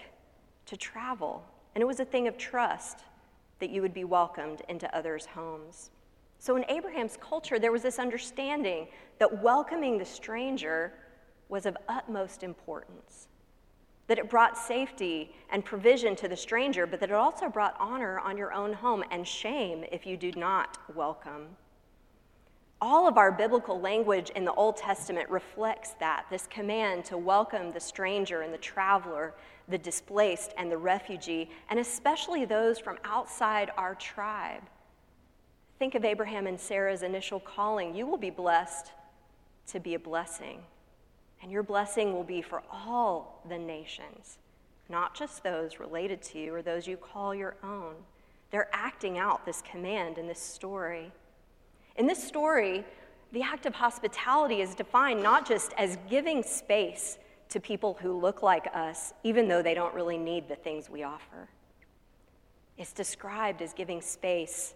to 0.67 0.77
travel, 0.77 1.43
and 1.75 1.81
it 1.81 1.86
was 1.86 2.00
a 2.00 2.05
thing 2.05 2.27
of 2.27 2.38
trust 2.38 3.00
that 3.60 3.70
you 3.70 3.81
would 3.81 3.93
be 3.93 4.05
welcomed 4.05 4.62
into 4.70 4.96
others' 4.96 5.25
homes. 5.25 5.89
So 6.39 6.55
in 6.55 6.65
Abraham's 6.70 7.17
culture, 7.17 7.60
there 7.60 7.72
was 7.72 7.84
this 7.84 8.00
understanding 8.00 8.88
that 9.20 9.43
welcoming 9.43 9.98
the 9.98 10.05
stranger 10.05 10.93
was 11.50 11.65
of 11.65 11.77
utmost 11.89 12.41
importance. 12.41 13.27
That 14.08 14.17
it 14.17 14.29
brought 14.29 14.58
safety 14.58 15.36
and 15.51 15.63
provision 15.63 16.15
to 16.17 16.27
the 16.27 16.38
stranger, 16.38 16.88
but 16.88 17.00
that 17.00 17.10
it 17.10 17.15
also 17.15 17.50
brought 17.50 17.75
honor 17.79 18.20
on 18.20 18.38
your 18.38 18.53
own 18.53 18.74
home 18.74 19.03
and 19.12 19.27
shame 19.27 19.84
if 19.91 20.05
you 20.05 20.17
do 20.17 20.31
not 20.31 20.77
welcome 20.96 21.50
all 22.81 23.07
of 23.07 23.17
our 23.17 23.31
biblical 23.31 23.79
language 23.79 24.31
in 24.31 24.43
the 24.43 24.53
Old 24.53 24.75
Testament 24.75 25.29
reflects 25.29 25.91
that 26.00 26.25
this 26.31 26.47
command 26.47 27.05
to 27.05 27.17
welcome 27.17 27.71
the 27.71 27.79
stranger 27.79 28.41
and 28.41 28.51
the 28.51 28.57
traveler, 28.57 29.35
the 29.67 29.77
displaced 29.77 30.51
and 30.57 30.71
the 30.71 30.77
refugee, 30.77 31.50
and 31.69 31.79
especially 31.79 32.43
those 32.43 32.79
from 32.79 32.97
outside 33.03 33.69
our 33.77 33.93
tribe. 33.95 34.63
Think 35.77 35.93
of 35.93 36.03
Abraham 36.03 36.47
and 36.47 36.59
Sarah's 36.59 37.03
initial 37.03 37.39
calling. 37.39 37.95
You 37.95 38.07
will 38.07 38.17
be 38.17 38.31
blessed 38.31 38.91
to 39.67 39.79
be 39.79 39.93
a 39.93 40.00
blessing, 40.00 40.61
and 41.43 41.51
your 41.51 41.63
blessing 41.63 42.13
will 42.13 42.23
be 42.23 42.41
for 42.41 42.63
all 42.71 43.43
the 43.47 43.59
nations, 43.59 44.39
not 44.89 45.15
just 45.15 45.43
those 45.43 45.79
related 45.79 46.23
to 46.23 46.39
you 46.39 46.53
or 46.53 46.63
those 46.63 46.88
you 46.88 46.97
call 46.97 47.35
your 47.35 47.55
own. 47.63 47.93
They're 48.50 48.69
acting 48.73 49.19
out 49.19 49.45
this 49.45 49.61
command 49.61 50.17
in 50.17 50.27
this 50.27 50.39
story. 50.39 51.11
In 51.95 52.07
this 52.07 52.24
story, 52.24 52.86
the 53.31 53.41
act 53.41 53.65
of 53.65 53.74
hospitality 53.74 54.62
is 54.62 54.75
defined 54.75 55.21
not 55.21 55.48
just 55.48 55.74
as 55.77 55.98
giving 56.10 56.43
space 56.43 57.17
to 57.50 57.60
people 57.60 57.98
who 58.01 58.17
look 58.17 58.41
like 58.41 58.67
us, 58.74 59.13
even 59.24 59.48
though 59.48 59.62
they 59.62 59.74
don't 59.74 59.93
really 59.93 60.17
need 60.17 60.48
the 60.48 60.55
things 60.55 60.89
we 60.89 61.03
offer. 61.03 61.50
It's 62.77 62.93
described 62.93 63.62
as 63.62 63.74
giving 63.74 64.01
space 64.01 64.74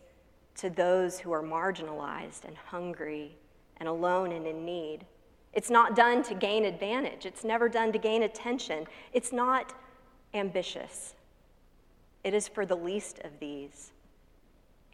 to 0.55 0.69
those 0.69 1.19
who 1.19 1.31
are 1.31 1.41
marginalized 1.41 2.45
and 2.45 2.55
hungry 2.55 3.36
and 3.77 3.89
alone 3.89 4.31
and 4.31 4.45
in 4.45 4.65
need. 4.65 5.05
It's 5.53 5.69
not 5.69 5.95
done 5.95 6.22
to 6.24 6.36
gain 6.36 6.65
advantage. 6.65 7.25
It's 7.25 7.43
never 7.43 7.69
done 7.69 7.91
to 7.93 7.98
gain 7.98 8.24
attention. 8.24 8.86
It's 9.13 9.31
not 9.31 9.74
ambitious. 10.34 11.15
It 12.24 12.34
is 12.34 12.48
for 12.48 12.65
the 12.65 12.75
least 12.75 13.19
of 13.19 13.31
these. 13.39 13.91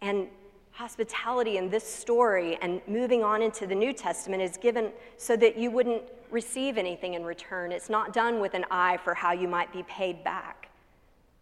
And 0.00 0.28
hospitality 0.72 1.58
in 1.58 1.68
this 1.68 1.84
story 1.84 2.58
and 2.62 2.80
moving 2.86 3.22
on 3.22 3.42
into 3.42 3.66
the 3.66 3.74
New 3.74 3.92
Testament 3.92 4.42
is 4.42 4.56
given 4.56 4.90
so 5.16 5.36
that 5.36 5.56
you 5.56 5.70
wouldn't 5.70 6.02
receive 6.30 6.78
anything 6.78 7.14
in 7.14 7.24
return. 7.24 7.72
It's 7.72 7.90
not 7.90 8.12
done 8.12 8.40
with 8.40 8.54
an 8.54 8.64
eye 8.70 8.96
for 8.96 9.14
how 9.14 9.32
you 9.32 9.46
might 9.46 9.72
be 9.72 9.82
paid 9.84 10.24
back. 10.24 10.70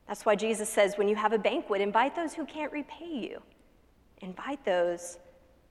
That's 0.08 0.26
why 0.26 0.34
Jesus 0.34 0.68
says 0.68 0.98
when 0.98 1.08
you 1.08 1.14
have 1.14 1.32
a 1.32 1.38
banquet, 1.38 1.80
invite 1.80 2.16
those 2.16 2.34
who 2.34 2.44
can't 2.44 2.72
repay 2.72 3.12
you, 3.12 3.40
invite 4.20 4.64
those 4.64 5.18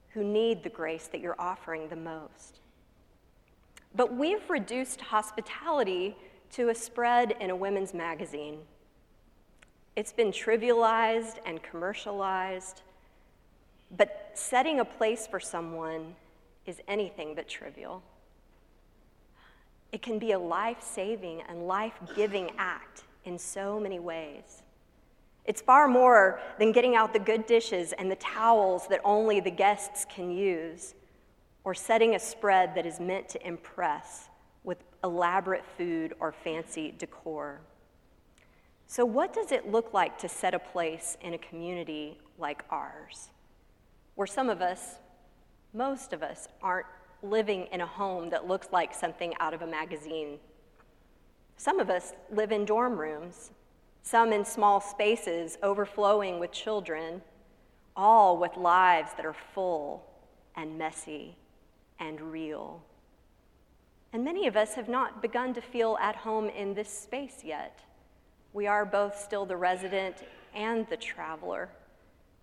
who 0.08 0.24
need 0.24 0.62
the 0.62 0.70
grace 0.70 1.08
that 1.08 1.20
you're 1.20 1.38
offering 1.38 1.88
the 1.88 1.96
most. 1.96 2.60
But 3.94 4.14
we've 4.16 4.48
reduced 4.48 5.02
hospitality 5.02 6.16
to 6.52 6.70
a 6.70 6.74
spread 6.74 7.34
in 7.40 7.50
a 7.50 7.56
women's 7.56 7.92
magazine. 7.92 8.60
It's 9.96 10.12
been 10.12 10.32
trivialized 10.32 11.36
and 11.44 11.62
commercialized, 11.62 12.82
but 13.96 14.30
setting 14.34 14.80
a 14.80 14.84
place 14.84 15.26
for 15.26 15.40
someone 15.40 16.14
is 16.66 16.80
anything 16.86 17.34
but 17.34 17.48
trivial. 17.48 18.02
It 19.92 20.02
can 20.02 20.18
be 20.18 20.32
a 20.32 20.38
life 20.38 20.82
saving 20.82 21.42
and 21.48 21.66
life 21.66 21.94
giving 22.14 22.50
act 22.58 23.04
in 23.24 23.38
so 23.38 23.80
many 23.80 23.98
ways. 23.98 24.62
It's 25.44 25.60
far 25.60 25.88
more 25.88 26.40
than 26.58 26.70
getting 26.70 26.94
out 26.94 27.12
the 27.12 27.18
good 27.18 27.46
dishes 27.46 27.92
and 27.92 28.10
the 28.10 28.16
towels 28.16 28.86
that 28.88 29.00
only 29.04 29.40
the 29.40 29.50
guests 29.50 30.06
can 30.08 30.30
use, 30.30 30.94
or 31.64 31.74
setting 31.74 32.14
a 32.14 32.18
spread 32.18 32.74
that 32.74 32.86
is 32.86 33.00
meant 33.00 33.28
to 33.30 33.46
impress 33.46 34.28
with 34.62 34.78
elaborate 35.02 35.64
food 35.76 36.14
or 36.20 36.30
fancy 36.30 36.94
decor. 36.98 37.60
So, 38.86 39.04
what 39.04 39.32
does 39.32 39.50
it 39.52 39.70
look 39.70 39.92
like 39.92 40.18
to 40.18 40.28
set 40.28 40.54
a 40.54 40.58
place 40.58 41.16
in 41.20 41.34
a 41.34 41.38
community 41.38 42.18
like 42.38 42.64
ours, 42.70 43.30
where 44.20 44.26
some 44.26 44.50
of 44.50 44.60
us, 44.60 44.96
most 45.72 46.12
of 46.12 46.22
us, 46.22 46.46
aren't 46.62 46.84
living 47.22 47.66
in 47.72 47.80
a 47.80 47.86
home 47.86 48.28
that 48.28 48.46
looks 48.46 48.68
like 48.70 48.92
something 48.92 49.32
out 49.40 49.54
of 49.54 49.62
a 49.62 49.66
magazine? 49.66 50.38
Some 51.56 51.80
of 51.80 51.88
us 51.88 52.12
live 52.30 52.52
in 52.52 52.66
dorm 52.66 53.00
rooms, 53.00 53.50
some 54.02 54.30
in 54.34 54.44
small 54.44 54.78
spaces 54.78 55.56
overflowing 55.62 56.38
with 56.38 56.52
children, 56.52 57.22
all 57.96 58.36
with 58.36 58.58
lives 58.58 59.12
that 59.16 59.24
are 59.24 59.36
full 59.54 60.04
and 60.54 60.76
messy 60.76 61.34
and 61.98 62.20
real. 62.20 62.82
And 64.12 64.22
many 64.22 64.46
of 64.46 64.54
us 64.54 64.74
have 64.74 64.90
not 64.90 65.22
begun 65.22 65.54
to 65.54 65.62
feel 65.62 65.96
at 65.98 66.14
home 66.14 66.50
in 66.50 66.74
this 66.74 66.90
space 66.90 67.38
yet. 67.42 67.80
We 68.52 68.66
are 68.66 68.84
both 68.84 69.18
still 69.18 69.46
the 69.46 69.56
resident 69.56 70.16
and 70.54 70.86
the 70.90 70.98
traveler, 70.98 71.70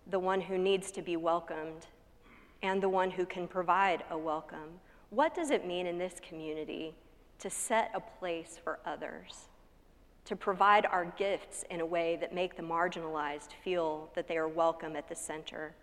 the 0.10 0.20
one 0.20 0.42
who 0.42 0.58
needs 0.58 0.92
to 0.92 1.02
be 1.02 1.18
welcomed 1.18 1.88
and 2.64 2.82
the 2.82 2.90
one 2.90 3.12
who 3.12 3.26
can 3.26 3.48
provide 3.48 4.04
a 4.10 4.18
welcome. 4.18 4.80
What 5.10 5.36
does 5.36 5.52
it 5.52 5.66
mean 5.66 5.88
in 5.88 5.98
this 5.98 6.20
community 6.28 6.96
to 7.40 7.50
set 7.50 7.92
a 7.94 8.00
place 8.00 8.60
for 8.64 8.80
others? 8.86 9.50
To 10.26 10.36
provide 10.36 10.86
our 10.86 11.06
gifts 11.06 11.64
in 11.70 11.82
a 11.82 11.86
way 11.86 12.18
that 12.20 12.34
make 12.34 12.56
the 12.56 12.64
marginalized 12.64 13.50
feel 13.64 14.10
that 14.16 14.28
they 14.28 14.38
are 14.38 14.48
welcome 14.48 14.96
at 14.96 15.08
the 15.08 15.16
center. 15.16 15.74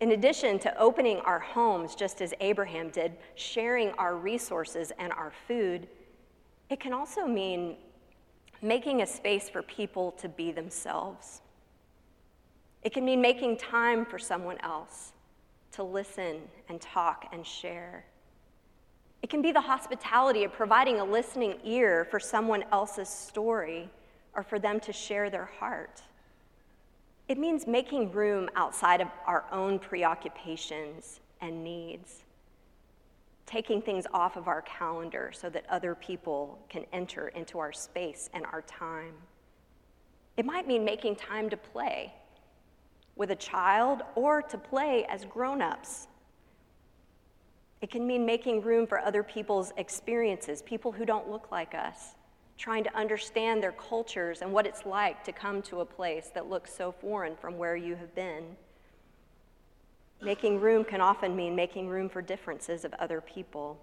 In 0.00 0.12
addition 0.12 0.58
to 0.60 0.78
opening 0.78 1.18
our 1.20 1.40
homes, 1.40 1.94
just 1.94 2.20
as 2.20 2.32
Abraham 2.40 2.88
did, 2.90 3.16
sharing 3.34 3.90
our 3.92 4.16
resources 4.16 4.92
and 4.98 5.12
our 5.12 5.32
food, 5.46 5.88
it 6.70 6.78
can 6.78 6.92
also 6.92 7.26
mean 7.26 7.76
making 8.62 9.02
a 9.02 9.06
space 9.06 9.48
for 9.48 9.62
people 9.62 10.12
to 10.12 10.28
be 10.28 10.52
themselves. 10.52 11.42
It 12.82 12.92
can 12.92 13.04
mean 13.04 13.20
making 13.20 13.56
time 13.56 14.04
for 14.04 14.18
someone 14.18 14.58
else 14.62 15.12
to 15.72 15.82
listen 15.82 16.42
and 16.68 16.80
talk 16.80 17.28
and 17.32 17.46
share. 17.46 18.04
It 19.22 19.30
can 19.30 19.42
be 19.42 19.52
the 19.52 19.60
hospitality 19.60 20.44
of 20.44 20.52
providing 20.52 21.00
a 21.00 21.04
listening 21.04 21.58
ear 21.64 22.06
for 22.10 22.20
someone 22.20 22.64
else's 22.70 23.08
story 23.08 23.90
or 24.34 24.42
for 24.42 24.58
them 24.58 24.78
to 24.80 24.92
share 24.92 25.28
their 25.28 25.46
heart. 25.58 26.02
It 27.26 27.36
means 27.36 27.66
making 27.66 28.12
room 28.12 28.48
outside 28.54 29.00
of 29.00 29.08
our 29.26 29.44
own 29.52 29.78
preoccupations 29.78 31.20
and 31.40 31.62
needs, 31.64 32.22
taking 33.44 33.82
things 33.82 34.06
off 34.14 34.36
of 34.36 34.48
our 34.48 34.62
calendar 34.62 35.32
so 35.34 35.50
that 35.50 35.64
other 35.68 35.94
people 35.94 36.58
can 36.68 36.84
enter 36.92 37.28
into 37.28 37.58
our 37.58 37.72
space 37.72 38.30
and 38.32 38.46
our 38.46 38.62
time. 38.62 39.14
It 40.36 40.46
might 40.46 40.68
mean 40.68 40.84
making 40.84 41.16
time 41.16 41.50
to 41.50 41.56
play 41.56 42.12
with 43.18 43.30
a 43.30 43.36
child 43.36 44.00
or 44.14 44.40
to 44.40 44.56
play 44.56 45.04
as 45.10 45.26
grown 45.26 45.60
ups. 45.60 46.08
It 47.82 47.90
can 47.90 48.06
mean 48.06 48.24
making 48.24 48.62
room 48.62 48.86
for 48.86 48.98
other 48.98 49.22
people's 49.22 49.72
experiences, 49.76 50.62
people 50.62 50.92
who 50.92 51.04
don't 51.04 51.30
look 51.30 51.50
like 51.50 51.74
us 51.74 52.14
trying 52.58 52.82
to 52.82 52.96
understand 52.96 53.62
their 53.62 53.72
cultures 53.72 54.42
and 54.42 54.52
what 54.52 54.66
it's 54.66 54.84
like 54.84 55.22
to 55.24 55.32
come 55.32 55.62
to 55.62 55.80
a 55.80 55.84
place 55.84 56.30
that 56.34 56.50
looks 56.50 56.74
so 56.74 56.90
foreign 56.90 57.36
from 57.36 57.56
where 57.56 57.76
you 57.76 57.94
have 57.94 58.14
been. 58.14 58.44
Making 60.20 60.60
room 60.60 60.84
can 60.84 61.00
often 61.00 61.36
mean 61.36 61.54
making 61.54 61.88
room 61.88 62.08
for 62.08 62.20
differences 62.20 62.84
of 62.84 62.92
other 62.94 63.20
people. 63.20 63.78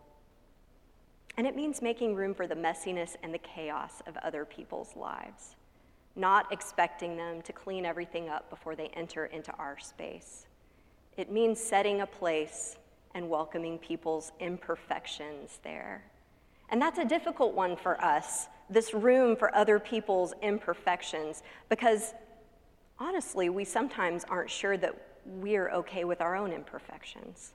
And 1.38 1.48
it 1.48 1.56
means 1.56 1.82
making 1.82 2.16
room 2.16 2.34
for 2.34 2.46
the 2.46 2.56
messiness 2.56 3.16
and 3.24 3.34
the 3.34 3.40
chaos 3.40 4.02
of 4.06 4.18
other 4.18 4.44
people's 4.44 4.96
lives, 4.96 5.56
not 6.16 6.52
expecting 6.52 7.18
them 7.18 7.42
to 7.42 7.54
clean 7.54 7.86
everything 7.86 8.30
up 8.30 8.50
before 8.50 8.76
they 8.76 8.88
enter 8.90 9.26
into 9.26 9.52
our 9.54 9.78
space. 9.78 10.48
It 11.18 11.32
means 11.32 11.60
setting 11.60 12.02
a 12.02 12.08
place 12.08 12.78
and 13.14 13.30
welcoming 13.30 13.78
people's 13.78 14.32
imperfections 14.40 15.60
there. 15.64 16.04
And 16.70 16.82
that's 16.82 16.98
a 16.98 17.06
difficult 17.06 17.54
one 17.54 17.76
for 17.76 18.04
us 18.04 18.48
this 18.70 18.94
room 18.94 19.36
for 19.36 19.56
other 19.56 19.80
people's 19.80 20.34
imperfections 20.42 21.44
because 21.70 22.14
honestly, 23.00 23.50
we 23.50 23.64
sometimes 23.64 24.24
aren't 24.28 24.50
sure 24.50 24.78
that 24.78 24.96
we're 25.26 25.70
okay 25.72 26.04
with 26.04 26.22
our 26.22 26.36
own 26.36 26.52
imperfections. 26.52 27.54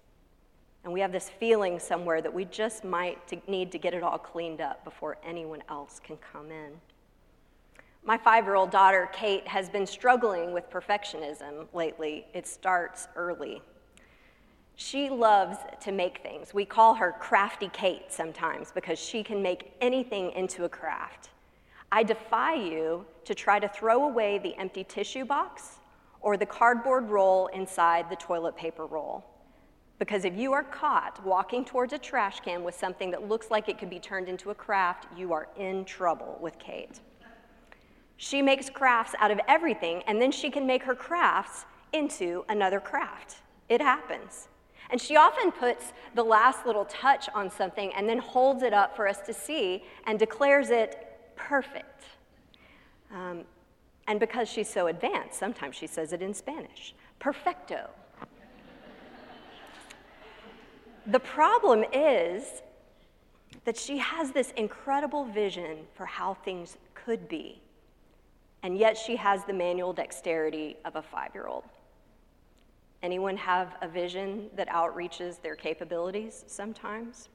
And 0.85 0.93
we 0.93 1.00
have 1.00 1.12
this 1.12 1.29
feeling 1.29 1.79
somewhere 1.79 2.23
that 2.23 2.33
we 2.33 2.45
just 2.47 2.85
might 2.85 3.49
need 3.49 3.73
to 3.73 3.79
get 3.79 3.93
it 3.93 4.02
all 4.02 4.19
cleaned 4.19 4.61
up 4.61 4.85
before 4.85 5.19
anyone 5.25 5.62
else 5.69 6.00
can 6.02 6.17
come 6.17 6.50
in. 6.50 6.73
My 8.02 8.16
five 8.16 8.45
year 8.45 8.54
old 8.54 8.71
daughter, 8.71 9.11
Kate, 9.12 9.47
has 9.47 9.69
been 9.69 9.87
struggling 9.87 10.52
with 10.52 10.71
perfectionism 10.71 11.66
lately. 11.75 12.26
It 12.33 12.47
starts 12.47 13.09
early. 13.14 13.62
She 14.76 15.11
loves 15.11 15.59
to 15.83 15.92
make 15.92 16.23
things. 16.23 16.54
We 16.54 16.64
call 16.64 16.95
her 16.95 17.14
Crafty 17.21 17.69
Kate 17.75 18.11
sometimes 18.11 18.73
because 18.73 18.99
she 18.99 19.23
can 19.23 19.42
make 19.42 19.73
anything 19.83 20.33
into 20.33 20.64
a 20.64 20.69
craft. 20.69 21.28
I 21.92 22.02
defy 22.02 22.54
you 22.54 23.04
to 23.26 23.35
try 23.35 23.59
to 23.59 23.69
throw 23.69 24.04
away 24.04 24.38
the 24.38 24.57
empty 24.57 24.85
tissue 24.85 25.26
box 25.26 25.80
or 26.23 26.38
the 26.38 26.47
cardboard 26.47 27.11
roll 27.11 27.49
inside 27.49 28.09
the 28.09 28.16
toilet 28.16 28.57
paper 28.57 28.87
roll. 28.87 29.25
Because 29.99 30.25
if 30.25 30.35
you 30.35 30.54
are 30.54 30.64
caught 30.64 31.23
walking 31.26 31.62
towards 31.62 31.92
a 31.92 31.99
trash 31.99 32.40
can 32.40 32.64
with 32.64 32.75
something 32.75 33.11
that 33.11 33.28
looks 33.28 33.50
like 33.50 33.69
it 33.69 33.78
could 33.78 33.90
be 33.90 33.99
turned 33.99 34.28
into 34.28 34.49
a 34.49 34.54
craft, 34.54 35.07
you 35.14 35.35
are 35.35 35.49
in 35.59 35.85
trouble 35.85 36.38
with 36.40 36.59
Kate. 36.59 37.00
She 38.23 38.43
makes 38.43 38.69
crafts 38.69 39.15
out 39.19 39.31
of 39.31 39.41
everything, 39.49 40.03
and 40.07 40.21
then 40.21 40.31
she 40.31 40.50
can 40.50 40.67
make 40.67 40.83
her 40.83 40.95
crafts 40.95 41.65
into 41.95 42.45
another 42.50 42.79
craft. 42.79 43.37
It 43.71 43.81
happens. 43.81 44.49
And 44.91 45.00
she 45.00 45.17
often 45.17 45.50
puts 45.50 45.95
the 46.15 46.23
last 46.23 46.67
little 46.67 46.85
touch 46.85 47.31
on 47.35 47.50
something 47.50 47.91
and 47.97 48.07
then 48.07 48.19
holds 48.19 48.62
it 48.62 48.75
up 48.75 48.95
for 48.95 49.09
us 49.09 49.21
to 49.23 49.33
see 49.33 49.85
and 50.05 50.19
declares 50.19 50.69
it 50.69 51.33
perfect. 51.35 52.05
Um, 53.11 53.45
and 54.07 54.21
because 54.21 54.50
she's 54.50 54.69
so 54.69 54.89
advanced, 54.89 55.39
sometimes 55.39 55.75
she 55.75 55.87
says 55.87 56.12
it 56.12 56.21
in 56.21 56.35
Spanish 56.35 56.95
perfecto. 57.21 57.89
the 61.07 61.21
problem 61.21 61.87
is 61.91 62.61
that 63.65 63.79
she 63.79 63.97
has 63.97 64.33
this 64.33 64.53
incredible 64.59 65.25
vision 65.25 65.79
for 65.95 66.05
how 66.05 66.35
things 66.35 66.77
could 66.95 67.27
be, 67.27 67.62
and 68.62 68.76
yet 68.76 68.97
she 68.97 69.17
has 69.17 69.45
the 69.45 69.52
manual 69.52 69.93
dexterity 69.93 70.76
of 70.85 70.97
a 70.97 71.02
five 71.02 71.35
year 71.35 71.47
old. 71.47 71.64
Anyone 73.02 73.37
have 73.38 73.76
a 73.81 73.88
vision 73.88 74.50
that 74.57 74.69
outreaches 74.69 75.40
their 75.40 75.57
capabilities 75.57 76.45
sometimes? 76.47 77.29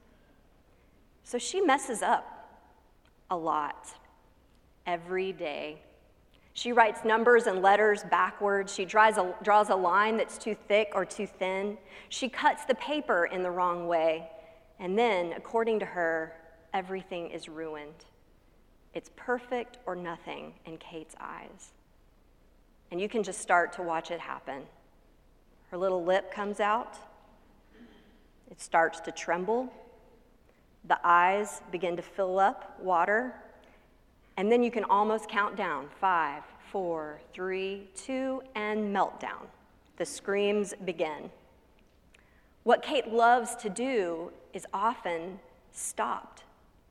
So 1.24 1.38
she 1.38 1.60
messes 1.60 2.02
up 2.02 2.48
a 3.30 3.36
lot 3.36 3.92
every 4.86 5.32
day. 5.32 5.82
She 6.52 6.72
writes 6.72 7.00
numbers 7.04 7.48
and 7.48 7.60
letters 7.60 8.04
backwards. 8.04 8.72
She 8.72 8.84
draws 8.84 9.18
a, 9.18 9.34
draws 9.42 9.70
a 9.70 9.74
line 9.74 10.16
that's 10.16 10.38
too 10.38 10.56
thick 10.68 10.92
or 10.94 11.04
too 11.04 11.26
thin. 11.26 11.76
She 12.08 12.28
cuts 12.28 12.64
the 12.64 12.76
paper 12.76 13.26
in 13.26 13.42
the 13.42 13.50
wrong 13.50 13.88
way. 13.88 14.30
And 14.78 14.96
then, 14.96 15.32
according 15.36 15.80
to 15.80 15.86
her, 15.86 16.32
everything 16.72 17.30
is 17.30 17.48
ruined. 17.48 18.04
It's 18.96 19.10
perfect 19.14 19.76
or 19.84 19.94
nothing 19.94 20.54
in 20.64 20.78
Kate's 20.78 21.14
eyes. 21.20 21.74
And 22.90 22.98
you 22.98 23.10
can 23.10 23.22
just 23.22 23.42
start 23.42 23.74
to 23.74 23.82
watch 23.82 24.10
it 24.10 24.20
happen. 24.20 24.62
Her 25.70 25.76
little 25.76 26.02
lip 26.02 26.32
comes 26.32 26.60
out, 26.60 26.96
it 28.50 28.58
starts 28.58 29.00
to 29.00 29.12
tremble. 29.12 29.70
The 30.88 30.98
eyes 31.04 31.60
begin 31.70 31.94
to 31.96 32.02
fill 32.02 32.38
up 32.38 32.80
water 32.80 33.34
and 34.38 34.50
then 34.50 34.62
you 34.62 34.70
can 34.70 34.84
almost 34.84 35.28
count 35.28 35.56
down 35.56 35.88
five, 36.00 36.42
four, 36.72 37.20
three, 37.34 37.88
two, 37.94 38.42
and 38.54 38.96
meltdown. 38.96 39.44
The 39.98 40.06
screams 40.06 40.72
begin. 40.86 41.30
What 42.62 42.80
Kate 42.80 43.12
loves 43.12 43.56
to 43.56 43.68
do 43.68 44.32
is 44.54 44.64
often 44.72 45.38
stopped 45.70 46.44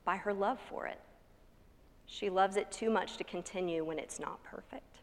by 0.04 0.18
her 0.18 0.32
love 0.32 0.60
for 0.70 0.86
it. 0.86 1.00
She 2.06 2.30
loves 2.30 2.56
it 2.56 2.70
too 2.70 2.90
much 2.90 3.16
to 3.16 3.24
continue 3.24 3.84
when 3.84 3.98
it's 3.98 4.18
not 4.18 4.42
perfect. 4.44 4.98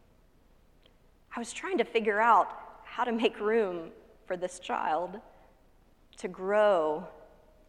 I 1.36 1.40
was 1.40 1.52
trying 1.52 1.78
to 1.80 1.84
figure 1.84 2.20
out 2.20 2.48
how 2.84 3.04
to 3.04 3.12
make 3.12 3.40
room 3.40 3.90
for 4.26 4.38
this 4.38 4.60
child 4.60 5.20
to 6.18 6.28
grow 6.28 7.06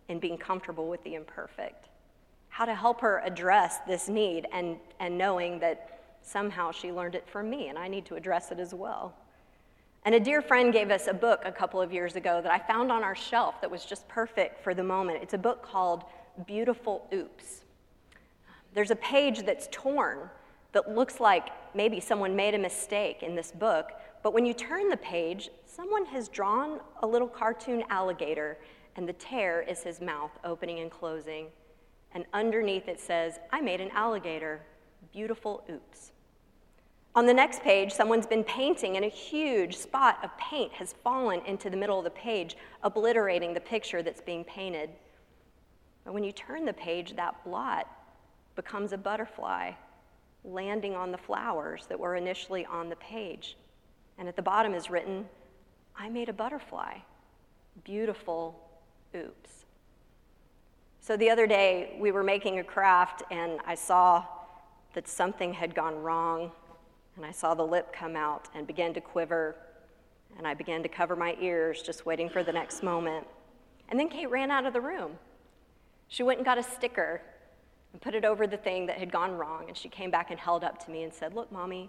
in 0.09 0.19
being 0.19 0.39
comfortable 0.39 0.89
with 0.89 1.03
the 1.03 1.15
imperfect 1.15 1.89
how 2.55 2.65
to 2.65 2.75
help 2.75 3.01
her 3.01 3.21
address 3.25 3.79
this 3.85 4.09
need 4.09 4.47
and, 4.53 4.77
and 5.01 5.19
knowing 5.19 5.59
that 5.59 6.03
somehow 6.23 6.71
she 6.71 6.93
learned 6.93 7.17
it 7.17 7.29
from 7.29 7.51
me 7.51 7.67
and 7.67 7.77
I 7.77 7.89
need 7.89 8.07
to 8.07 8.15
address 8.15 8.53
it 8.53 8.61
as 8.61 8.73
well. 8.73 9.13
And 10.05 10.15
a 10.15 10.21
dear 10.21 10.41
friend 10.41 10.73
gave 10.73 10.93
us 10.93 11.09
a 11.09 11.15
book 11.15 11.43
a 11.45 11.51
couple 11.51 11.83
of 11.83 11.93
years 11.93 12.15
ago 12.15 12.41
that 12.41 12.53
I 12.53 12.61
found 12.61 12.93
on 12.93 13.03
our 13.03 13.17
shelf 13.17 13.61
that 13.61 13.69
was 13.69 13.85
just 13.85 14.07
perfect 14.07 14.63
for 14.63 14.73
the 14.73 14.85
moment. 14.85 15.19
It's 15.21 15.35
a 15.35 15.39
book 15.39 15.65
called 15.65 16.05
Beautiful 16.47 17.09
Oops. 17.13 17.64
There's 18.75 18.91
a 18.91 18.97
page 18.97 19.47
that's 19.47 19.69
torn 19.71 20.29
that 20.73 20.95
looks 20.95 21.21
like 21.21 21.49
maybe 21.75 22.01
someone 22.01 22.35
made 22.35 22.55
a 22.55 22.59
mistake 22.59 23.23
in 23.23 23.35
this 23.35 23.53
book, 23.53 23.93
but 24.23 24.35
when 24.35 24.45
you 24.45 24.53
turn 24.53 24.89
the 24.89 24.97
page, 24.97 25.49
someone 25.65 26.05
has 26.07 26.29
drawn 26.29 26.81
a 27.03 27.07
little 27.07 27.29
cartoon 27.29 27.85
alligator, 27.89 28.59
and 28.97 29.09
the 29.09 29.13
tear 29.15 29.63
is 29.63 29.83
his 29.83 30.01
mouth 30.01 30.33
opening 30.45 30.81
and 30.81 30.91
closing 30.91 31.47
and 32.15 32.25
underneath 32.33 32.89
it 32.89 33.01
says, 33.01 33.41
I 33.53 33.61
made 33.61 33.81
an 33.81 33.91
alligator. 33.91 34.61
Beautiful 35.13 35.65
oops. 35.69 36.13
On 37.17 37.27
the 37.27 37.35
next 37.35 37.61
page, 37.63 37.93
someone's 37.93 38.27
been 38.27 38.45
painting, 38.45 38.97
and 38.97 39.05
a 39.05 39.09
huge 39.09 39.77
spot 39.77 40.19
of 40.23 40.37
paint 40.39 40.73
has 40.73 40.95
fallen 41.05 41.41
into 41.47 41.71
the 41.71 41.77
middle 41.77 41.99
of 41.99 42.05
the 42.05 42.11
page, 42.11 42.57
obliterating 42.83 43.53
the 43.53 43.61
picture 43.61 44.03
that's 44.03 44.21
being 44.21 44.45
painted. 44.45 44.91
But 46.05 46.15
when 46.15 46.25
you 46.25 46.33
turn 46.33 46.65
the 46.65 46.73
page, 46.73 47.15
that 47.17 47.45
blot 47.45 47.89
becomes 48.55 48.93
a 48.93 48.99
butterfly 48.99 49.73
landing 50.45 50.95
on 50.95 51.11
the 51.11 51.19
flowers 51.19 51.87
that 51.89 51.99
were 51.99 52.17
initially 52.17 52.67
on 52.67 52.89
the 52.89 52.97
page. 52.97 53.57
And 54.19 54.29
at 54.29 54.37
the 54.37 54.43
bottom 54.43 54.75
is 54.75 54.91
written, 54.91 55.27
I 55.97 56.09
made 56.09 56.29
a 56.29 56.33
butterfly. 56.33 56.99
Beautiful 57.83 58.61
oops. 59.15 59.65
So 61.01 61.17
the 61.17 61.31
other 61.31 61.47
day, 61.47 61.97
we 61.99 62.13
were 62.13 62.23
making 62.23 62.59
a 62.59 62.65
craft, 62.65 63.23
and 63.31 63.61
I 63.67 63.75
saw 63.75 64.25
that 64.95 65.09
something 65.09 65.53
had 65.53 65.75
gone 65.75 65.97
wrong, 65.97 66.51
and 67.17 67.27
I 67.27 67.31
saw 67.31 67.55
the 67.55 67.67
lip 67.67 67.93
come 67.93 68.17
out 68.17 68.49
and 68.55 68.67
begin 68.67 68.95
to 68.95 69.01
quiver, 69.01 69.57
and 70.39 70.47
I 70.47 70.55
began 70.55 70.83
to 70.83 70.89
cover 70.89 71.15
my 71.15 71.37
ears, 71.41 71.83
just 71.83 72.07
waiting 72.07 72.29
for 72.29 72.43
the 72.43 72.53
next 72.53 72.83
moment. 72.83 73.27
And 73.89 74.01
then 74.01 74.09
Kate 74.09 74.31
ran 74.31 74.51
out 74.51 74.67
of 74.67 74.73
the 74.73 74.81
room. 74.81 75.19
She 76.09 76.23
went 76.23 76.39
and 76.39 76.45
got 76.45 76.59
a 76.59 76.63
sticker 76.63 77.21
and 77.95 78.03
put 78.03 78.17
it 78.17 78.25
over 78.25 78.45
the 78.49 78.57
thing 78.57 78.87
that 78.87 78.99
had 78.99 79.13
gone 79.13 79.39
wrong, 79.39 79.67
and 79.69 79.77
she 79.77 79.89
came 79.89 80.11
back 80.11 80.33
and 80.33 80.39
held 80.39 80.65
up 80.65 80.85
to 80.85 80.91
me 80.91 81.05
and 81.05 81.15
said, 81.15 81.33
Look, 81.33 81.51
mommy, 81.53 81.89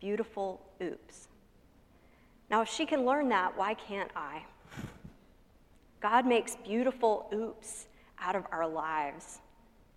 beautiful 0.00 0.60
oops. 0.80 1.26
Now, 2.48 2.62
if 2.62 2.68
she 2.68 2.86
can 2.86 3.04
learn 3.04 3.28
that, 3.30 3.58
why 3.58 3.74
can't 3.74 4.12
I? 4.14 4.44
God 6.00 6.24
makes 6.24 6.56
beautiful 6.64 7.28
oops 7.34 7.88
out 8.20 8.36
of 8.36 8.44
our 8.52 8.68
lives. 8.68 9.40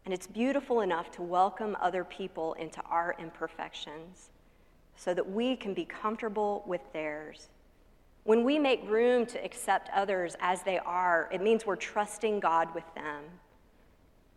And 0.06 0.14
it's 0.14 0.26
beautiful 0.26 0.82
enough 0.82 1.12
to 1.12 1.22
welcome 1.22 1.78
other 1.80 2.04
people 2.04 2.54
into 2.54 2.82
our 2.90 3.16
imperfections 3.20 4.32
so 4.96 5.14
that 5.14 5.30
we 5.30 5.56
can 5.56 5.76
be 5.76 5.86
comfortable 5.86 6.64
with 6.66 6.82
theirs. 6.94 7.50
When 8.24 8.44
we 8.44 8.58
make 8.58 8.90
room 8.90 9.28
to 9.28 9.46
accept 9.46 9.90
others 9.94 10.36
as 10.40 10.64
they 10.64 10.80
are, 10.80 11.30
it 11.32 11.44
means 11.44 11.66
we're 11.66 11.76
trusting 11.76 12.40
God 12.40 12.74
with 12.74 12.86
them 12.96 13.26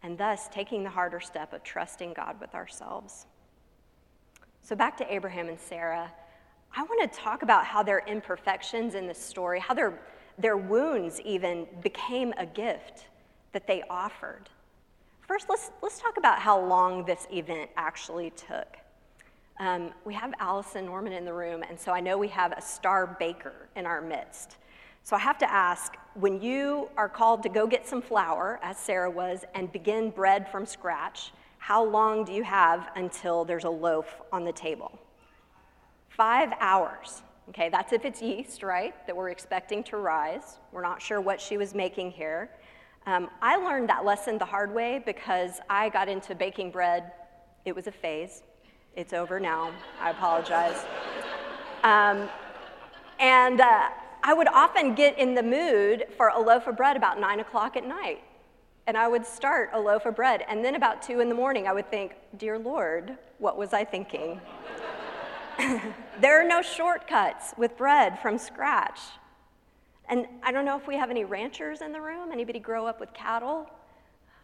and 0.02 0.16
thus 0.16 0.48
taking 0.48 0.82
the 0.82 0.90
harder 0.90 1.20
step 1.20 1.52
of 1.52 1.62
trusting 1.62 2.14
God 2.14 2.40
with 2.40 2.54
ourselves. 2.54 3.26
So, 4.62 4.76
back 4.76 4.96
to 4.98 5.12
Abraham 5.12 5.48
and 5.48 5.58
Sarah, 5.58 6.12
I 6.76 6.82
want 6.82 7.10
to 7.10 7.18
talk 7.18 7.42
about 7.42 7.64
how 7.64 7.82
their 7.82 8.02
imperfections 8.06 8.94
in 8.94 9.06
this 9.06 9.18
story, 9.18 9.58
how 9.58 9.74
their, 9.74 9.98
their 10.38 10.56
wounds 10.56 11.20
even 11.22 11.66
became 11.82 12.32
a 12.36 12.46
gift 12.46 13.06
that 13.52 13.66
they 13.66 13.82
offered. 13.90 14.48
First, 15.26 15.46
let's, 15.48 15.70
let's 15.82 15.98
talk 16.00 16.16
about 16.16 16.38
how 16.38 16.60
long 16.60 17.04
this 17.04 17.26
event 17.32 17.70
actually 17.76 18.30
took. 18.30 18.76
Um, 19.58 19.90
we 20.04 20.14
have 20.14 20.32
Allison 20.38 20.86
Norman 20.86 21.12
in 21.12 21.24
the 21.24 21.32
room, 21.32 21.62
and 21.68 21.78
so 21.78 21.92
I 21.92 22.00
know 22.00 22.16
we 22.16 22.28
have 22.28 22.52
a 22.52 22.62
star 22.62 23.16
baker 23.18 23.68
in 23.76 23.86
our 23.86 24.00
midst. 24.00 24.56
So 25.02 25.16
I 25.16 25.18
have 25.18 25.38
to 25.38 25.50
ask 25.50 25.94
when 26.14 26.40
you 26.40 26.88
are 26.96 27.08
called 27.08 27.42
to 27.44 27.48
go 27.48 27.66
get 27.66 27.86
some 27.86 28.02
flour, 28.02 28.60
as 28.62 28.76
Sarah 28.76 29.10
was, 29.10 29.44
and 29.54 29.72
begin 29.72 30.10
bread 30.10 30.50
from 30.50 30.66
scratch, 30.66 31.32
how 31.58 31.84
long 31.84 32.24
do 32.24 32.32
you 32.32 32.42
have 32.42 32.90
until 32.96 33.44
there's 33.44 33.64
a 33.64 33.70
loaf 33.70 34.06
on 34.32 34.44
the 34.44 34.52
table? 34.52 34.98
Five 36.08 36.52
hours. 36.60 37.22
Okay, 37.50 37.68
that's 37.68 37.92
if 37.92 38.04
it's 38.04 38.22
yeast, 38.22 38.62
right, 38.62 38.94
that 39.06 39.16
we're 39.16 39.30
expecting 39.30 39.82
to 39.84 39.96
rise. 39.96 40.58
We're 40.72 40.82
not 40.82 41.02
sure 41.02 41.20
what 41.20 41.40
she 41.40 41.56
was 41.56 41.74
making 41.74 42.12
here. 42.12 42.50
Um, 43.06 43.28
I 43.42 43.56
learned 43.56 43.88
that 43.88 44.04
lesson 44.04 44.38
the 44.38 44.44
hard 44.44 44.72
way 44.72 45.02
because 45.04 45.60
I 45.68 45.88
got 45.88 46.08
into 46.08 46.34
baking 46.34 46.70
bread. 46.70 47.12
It 47.64 47.74
was 47.74 47.86
a 47.86 47.92
phase. 47.92 48.42
It's 48.94 49.12
over 49.12 49.40
now. 49.40 49.72
I 50.00 50.10
apologize. 50.10 50.84
Um, 51.82 52.28
and 53.18 53.60
uh, 53.60 53.88
I 54.22 54.35
would 54.35 54.48
often 54.48 54.94
get 54.94 55.18
in 55.18 55.35
the 55.35 55.42
mood 55.42 56.06
for 56.16 56.28
a 56.28 56.38
loaf 56.38 56.66
of 56.66 56.76
bread 56.76 56.96
about 56.96 57.18
9 57.18 57.40
o'clock 57.40 57.76
at 57.76 57.87
night. 57.87 58.22
And 58.87 58.96
I 58.96 59.09
would 59.09 59.24
start 59.24 59.70
a 59.72 59.80
loaf 59.80 60.06
of 60.06 60.16
bread. 60.16 60.44
And 60.48 60.64
then 60.64 60.74
about 60.74 61.02
2 61.02 61.20
in 61.20 61.28
the 61.28 61.35
morning, 61.35 61.66
I 61.66 61.72
would 61.72 61.90
think, 61.90 62.14
Dear 62.37 62.59
Lord, 62.59 63.16
what 63.38 63.56
was 63.56 63.72
I 63.72 63.85
thinking? 63.85 64.40
there 66.20 66.40
are 66.40 66.46
no 66.46 66.62
shortcuts 66.62 67.54
with 67.56 67.76
bread 67.76 68.18
from 68.20 68.37
scratch. 68.38 69.00
And 70.09 70.26
I 70.42 70.50
don't 70.52 70.64
know 70.64 70.76
if 70.76 70.87
we 70.87 70.96
have 70.96 71.11
any 71.11 71.24
ranchers 71.24 71.83
in 71.83 71.92
the 71.92 72.00
room. 72.00 72.33
Anybody 72.33 72.59
grow 72.59 72.87
up 72.87 72.98
with 72.98 73.14
cattle? 73.14 73.70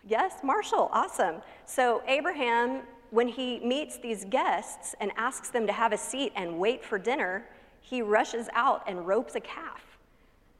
Yes, 0.06 0.34
Marshall, 0.44 0.88
awesome. 0.92 1.42
So, 1.64 2.02
Abraham, 2.06 2.82
when 3.10 3.26
he 3.26 3.58
meets 3.60 3.96
these 3.98 4.24
guests 4.24 4.94
and 5.00 5.10
asks 5.16 5.50
them 5.50 5.66
to 5.66 5.72
have 5.72 5.92
a 5.92 5.98
seat 5.98 6.32
and 6.36 6.58
wait 6.58 6.84
for 6.84 6.98
dinner, 6.98 7.44
he 7.88 8.02
rushes 8.02 8.48
out 8.52 8.82
and 8.88 9.06
ropes 9.06 9.36
a 9.36 9.40
calf. 9.40 9.80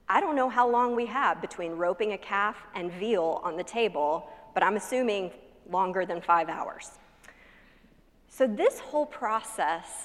I 0.08 0.20
don't 0.20 0.36
know 0.36 0.48
how 0.48 0.70
long 0.70 0.94
we 0.94 1.06
have 1.06 1.40
between 1.40 1.72
roping 1.72 2.12
a 2.12 2.18
calf 2.18 2.56
and 2.76 2.92
veal 2.92 3.40
on 3.42 3.56
the 3.56 3.64
table, 3.64 4.30
but 4.54 4.62
I'm 4.62 4.76
assuming 4.76 5.32
longer 5.68 6.06
than 6.06 6.20
five 6.20 6.48
hours. 6.48 6.92
So, 8.28 8.46
this 8.46 8.78
whole 8.78 9.06
process 9.06 10.04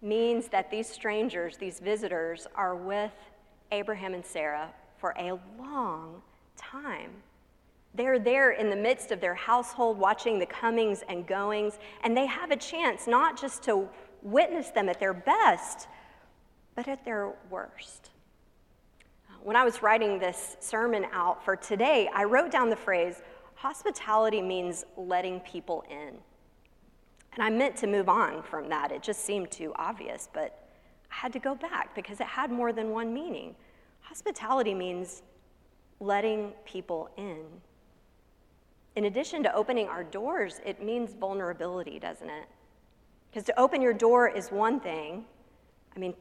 means 0.00 0.46
that 0.48 0.70
these 0.70 0.88
strangers, 0.88 1.56
these 1.56 1.80
visitors, 1.80 2.46
are 2.54 2.76
with 2.76 3.10
Abraham 3.72 4.14
and 4.14 4.24
Sarah 4.24 4.70
for 4.96 5.12
a 5.18 5.40
long 5.58 6.22
time. 6.56 7.10
They're 7.94 8.20
there 8.20 8.52
in 8.52 8.70
the 8.70 8.76
midst 8.76 9.10
of 9.10 9.20
their 9.20 9.34
household, 9.34 9.98
watching 9.98 10.38
the 10.38 10.46
comings 10.46 11.02
and 11.08 11.26
goings, 11.26 11.80
and 12.04 12.16
they 12.16 12.26
have 12.26 12.52
a 12.52 12.56
chance 12.56 13.08
not 13.08 13.40
just 13.40 13.64
to 13.64 13.88
witness 14.22 14.68
them 14.68 14.88
at 14.88 15.00
their 15.00 15.14
best, 15.14 15.88
but 16.80 16.88
at 16.88 17.04
their 17.04 17.34
worst. 17.50 18.08
When 19.42 19.54
I 19.54 19.64
was 19.64 19.82
writing 19.82 20.18
this 20.18 20.56
sermon 20.60 21.04
out 21.12 21.44
for 21.44 21.54
today, 21.54 22.08
I 22.14 22.24
wrote 22.24 22.50
down 22.50 22.70
the 22.70 22.76
phrase 22.76 23.20
hospitality 23.54 24.40
means 24.40 24.86
letting 24.96 25.40
people 25.40 25.84
in. 25.90 26.14
And 27.34 27.42
I 27.42 27.50
meant 27.50 27.76
to 27.76 27.86
move 27.86 28.08
on 28.08 28.42
from 28.42 28.70
that. 28.70 28.92
It 28.92 29.02
just 29.02 29.26
seemed 29.26 29.50
too 29.50 29.74
obvious, 29.76 30.30
but 30.32 30.70
I 31.10 31.16
had 31.16 31.34
to 31.34 31.38
go 31.38 31.54
back 31.54 31.94
because 31.94 32.18
it 32.18 32.26
had 32.26 32.50
more 32.50 32.72
than 32.72 32.92
one 32.92 33.12
meaning. 33.12 33.54
Hospitality 34.00 34.72
means 34.72 35.22
letting 36.00 36.52
people 36.64 37.10
in. 37.18 37.44
in 38.96 39.04
addition 39.04 39.42
to 39.42 39.54
opening 39.54 39.86
our 39.86 40.02
doors, 40.02 40.62
it 40.64 40.82
means 40.82 41.12
vulnerability, 41.12 41.98
doesn't 41.98 42.30
it? 42.30 42.46
Because 43.30 43.44
to 43.44 43.60
open 43.60 43.82
your 43.82 43.92
door 43.92 44.30
is 44.30 44.48
one 44.48 44.80
thing. 44.80 45.26
I 45.94 45.98
mean, 45.98 46.14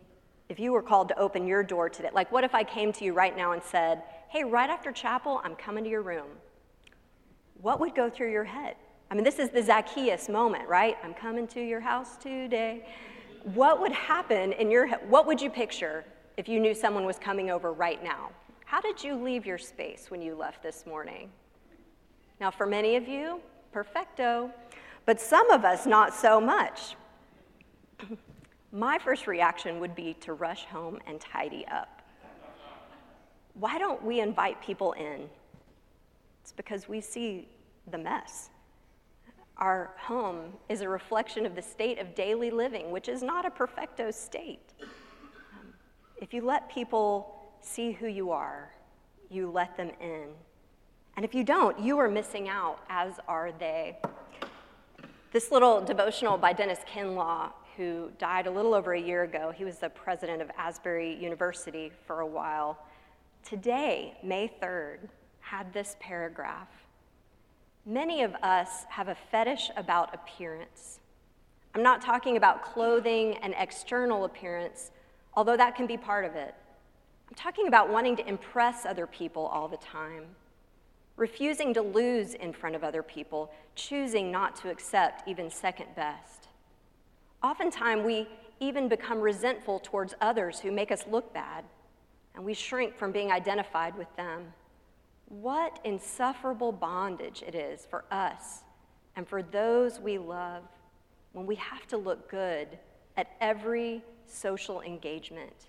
if 0.49 0.59
you 0.59 0.71
were 0.71 0.81
called 0.81 1.07
to 1.09 1.17
open 1.19 1.45
your 1.45 1.63
door 1.63 1.89
today, 1.89 2.09
like 2.11 2.31
what 2.31 2.43
if 2.43 2.55
I 2.55 2.63
came 2.63 2.91
to 2.93 3.05
you 3.05 3.13
right 3.13 3.37
now 3.37 3.51
and 3.51 3.61
said, 3.61 4.01
hey, 4.29 4.43
right 4.43 4.69
after 4.69 4.91
chapel, 4.91 5.41
I'm 5.43 5.55
coming 5.55 5.83
to 5.83 5.89
your 5.89 6.01
room? 6.01 6.27
What 7.61 7.79
would 7.79 7.93
go 7.93 8.09
through 8.09 8.31
your 8.31 8.43
head? 8.43 8.75
I 9.11 9.15
mean, 9.15 9.23
this 9.23 9.39
is 9.39 9.49
the 9.49 9.61
Zacchaeus 9.61 10.27
moment, 10.27 10.67
right? 10.67 10.97
I'm 11.03 11.13
coming 11.13 11.47
to 11.49 11.61
your 11.61 11.79
house 11.79 12.17
today. 12.17 12.85
What 13.43 13.79
would 13.79 13.91
happen 13.91 14.53
in 14.53 14.69
your 14.71 14.87
head? 14.87 14.99
What 15.07 15.27
would 15.27 15.39
you 15.39 15.49
picture 15.49 16.03
if 16.37 16.47
you 16.47 16.59
knew 16.59 16.73
someone 16.73 17.05
was 17.05 17.19
coming 17.19 17.49
over 17.49 17.71
right 17.71 18.03
now? 18.03 18.31
How 18.65 18.81
did 18.81 19.03
you 19.03 19.15
leave 19.15 19.45
your 19.45 19.57
space 19.57 20.09
when 20.09 20.21
you 20.21 20.35
left 20.35 20.61
this 20.61 20.85
morning? 20.85 21.29
Now, 22.39 22.51
for 22.51 22.65
many 22.65 22.95
of 22.95 23.07
you, 23.07 23.39
perfecto, 23.71 24.51
but 25.05 25.19
some 25.19 25.49
of 25.49 25.65
us, 25.65 25.85
not 25.85 26.13
so 26.13 26.39
much. 26.39 26.95
My 28.71 28.99
first 28.99 29.25
reaction 29.25 29.79
would 29.79 29.95
be 29.95 30.13
to 30.21 30.33
rush 30.33 30.65
home 30.65 30.99
and 31.07 31.19
tidy 31.19 31.65
up. 31.67 32.03
Why 33.55 33.79
don't 33.79 34.03
we 34.03 34.19
invite 34.19 34.61
people 34.61 34.93
in? 34.93 35.27
It's 36.43 36.51
because 36.51 36.87
we 36.87 37.01
see 37.01 37.47
the 37.89 37.97
mess. 37.97 38.49
Our 39.57 39.91
home 39.97 40.53
is 40.69 40.81
a 40.81 40.89
reflection 40.89 41.45
of 41.45 41.55
the 41.55 41.61
state 41.61 41.99
of 41.99 42.13
daily 42.15 42.51
living, 42.51 42.91
which 42.91 43.09
is 43.09 43.23
not 43.23 43.45
a 43.45 43.49
perfecto 43.49 44.11
state. 44.11 44.73
Um, 44.81 45.73
if 46.21 46.33
you 46.33 46.41
let 46.41 46.69
people 46.69 47.35
see 47.61 47.91
who 47.91 48.07
you 48.07 48.31
are, 48.31 48.71
you 49.29 49.49
let 49.49 49.75
them 49.75 49.91
in. 49.99 50.27
And 51.15 51.25
if 51.25 51.35
you 51.35 51.43
don't, 51.43 51.77
you 51.79 51.97
are 51.97 52.07
missing 52.07 52.47
out, 52.47 52.79
as 52.87 53.15
are 53.27 53.51
they. 53.51 53.97
This 55.33 55.51
little 55.51 55.81
devotional 55.81 56.37
by 56.37 56.53
Dennis 56.53 56.79
Kinlaw, 56.91 57.51
who 57.79 58.11
died 58.19 58.45
a 58.45 58.51
little 58.51 58.73
over 58.73 58.91
a 58.91 58.99
year 58.99 59.23
ago, 59.23 59.53
he 59.55 59.63
was 59.63 59.77
the 59.77 59.89
president 59.89 60.41
of 60.41 60.51
Asbury 60.57 61.15
University 61.15 61.93
for 62.05 62.19
a 62.19 62.27
while. 62.27 62.77
Today, 63.41 64.17
May 64.21 64.51
3rd, 64.61 65.07
had 65.39 65.71
this 65.71 65.95
paragraph 66.01 66.67
Many 67.85 68.21
of 68.21 68.35
us 68.43 68.83
have 68.89 69.07
a 69.07 69.15
fetish 69.15 69.71
about 69.77 70.13
appearance. 70.13 70.99
I'm 71.73 71.81
not 71.81 72.01
talking 72.01 72.35
about 72.35 72.61
clothing 72.61 73.37
and 73.37 73.55
external 73.57 74.25
appearance, 74.25 74.91
although 75.33 75.55
that 75.55 75.75
can 75.75 75.87
be 75.87 75.95
part 75.95 76.25
of 76.25 76.35
it. 76.35 76.53
I'm 77.29 77.35
talking 77.35 77.67
about 77.67 77.89
wanting 77.89 78.17
to 78.17 78.27
impress 78.27 78.85
other 78.85 79.07
people 79.07 79.45
all 79.45 79.69
the 79.69 79.77
time, 79.77 80.25
refusing 81.15 81.73
to 81.75 81.81
lose 81.81 82.33
in 82.33 82.51
front 82.51 82.75
of 82.75 82.83
other 82.83 83.01
people, 83.01 83.51
choosing 83.73 84.31
not 84.31 84.57
to 84.57 84.69
accept 84.69 85.27
even 85.27 85.49
second 85.49 85.87
best. 85.95 86.48
Oftentimes, 87.41 88.05
we 88.05 88.27
even 88.59 88.89
become 88.89 89.19
resentful 89.19 89.79
towards 89.79 90.13
others 90.19 90.59
who 90.59 90.71
make 90.71 90.91
us 90.91 91.05
look 91.09 91.33
bad, 91.33 91.63
and 92.35 92.43
we 92.43 92.53
shrink 92.53 92.97
from 92.97 93.11
being 93.11 93.31
identified 93.31 93.97
with 93.97 94.13
them. 94.17 94.53
What 95.27 95.79
insufferable 95.83 96.71
bondage 96.71 97.43
it 97.45 97.55
is 97.55 97.85
for 97.85 98.03
us 98.11 98.63
and 99.15 99.27
for 99.27 99.43
those 99.43 99.99
we 99.99 100.17
love 100.17 100.63
when 101.33 101.45
we 101.45 101.55
have 101.55 101.85
to 101.87 101.97
look 101.97 102.29
good 102.29 102.79
at 103.15 103.27
every 103.39 104.03
social 104.25 104.81
engagement 104.81 105.67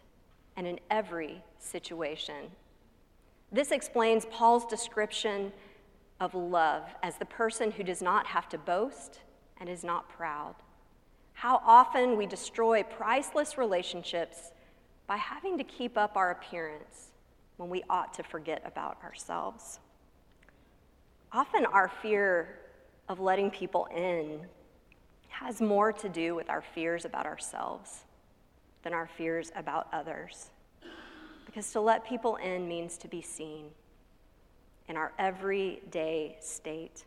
and 0.57 0.67
in 0.67 0.81
every 0.91 1.43
situation. 1.59 2.51
This 3.53 3.71
explains 3.71 4.25
Paul's 4.27 4.65
description 4.65 5.53
of 6.21 6.35
love 6.35 6.85
as 7.03 7.17
the 7.17 7.25
person 7.25 7.71
who 7.71 7.83
does 7.83 8.01
not 8.01 8.27
have 8.27 8.49
to 8.51 8.59
boast 8.59 9.21
and 9.59 9.69
is 9.69 9.85
not 9.85 10.09
proud. 10.09 10.55
How 11.41 11.63
often 11.65 12.19
we 12.19 12.27
destroy 12.27 12.83
priceless 12.83 13.57
relationships 13.57 14.53
by 15.07 15.17
having 15.17 15.57
to 15.57 15.65
keep 15.65 15.97
up 15.97 16.15
our 16.15 16.33
appearance 16.33 17.13
when 17.57 17.71
we 17.71 17.83
ought 17.89 18.13
to 18.13 18.23
forget 18.23 18.61
about 18.67 18.99
ourselves. 19.03 19.81
Often, 21.33 21.65
our 21.65 21.89
fear 22.03 22.59
of 23.09 23.21
letting 23.21 23.51
people 23.51 23.87
in 23.87 24.41
has 25.31 25.63
more 25.63 25.95
to 25.95 26.11
do 26.11 26.35
with 26.35 26.51
our 26.51 26.61
fears 26.61 27.07
about 27.07 27.25
ourselves 27.25 28.01
than 28.83 28.93
our 28.93 29.09
fears 29.17 29.51
about 29.57 29.89
others. 29.95 30.51
Because 31.47 31.73
to 31.73 31.81
let 31.81 32.05
people 32.05 32.37
in 32.37 32.69
means 32.69 32.99
to 32.99 33.09
be 33.09 33.23
seen 33.23 33.71
in 34.89 34.97
our 34.99 35.15
everyday 35.19 36.37
state. 36.43 37.07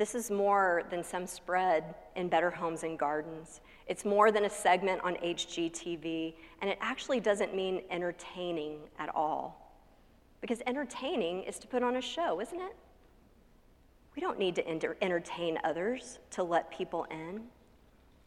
This 0.00 0.14
is 0.14 0.30
more 0.30 0.84
than 0.88 1.04
some 1.04 1.26
spread 1.26 1.94
in 2.16 2.30
Better 2.30 2.50
Homes 2.50 2.84
and 2.84 2.98
Gardens. 2.98 3.60
It's 3.86 4.06
more 4.06 4.32
than 4.32 4.46
a 4.46 4.48
segment 4.48 5.02
on 5.04 5.16
HGTV, 5.16 6.32
and 6.62 6.70
it 6.70 6.78
actually 6.80 7.20
doesn't 7.20 7.54
mean 7.54 7.82
entertaining 7.90 8.78
at 8.98 9.14
all. 9.14 9.76
Because 10.40 10.62
entertaining 10.66 11.42
is 11.42 11.58
to 11.58 11.66
put 11.66 11.82
on 11.82 11.96
a 11.96 12.00
show, 12.00 12.40
isn't 12.40 12.58
it? 12.58 12.74
We 14.16 14.22
don't 14.22 14.38
need 14.38 14.54
to 14.54 14.66
enter- 14.66 14.96
entertain 15.02 15.58
others 15.64 16.18
to 16.30 16.44
let 16.44 16.70
people 16.70 17.06
in. 17.10 17.42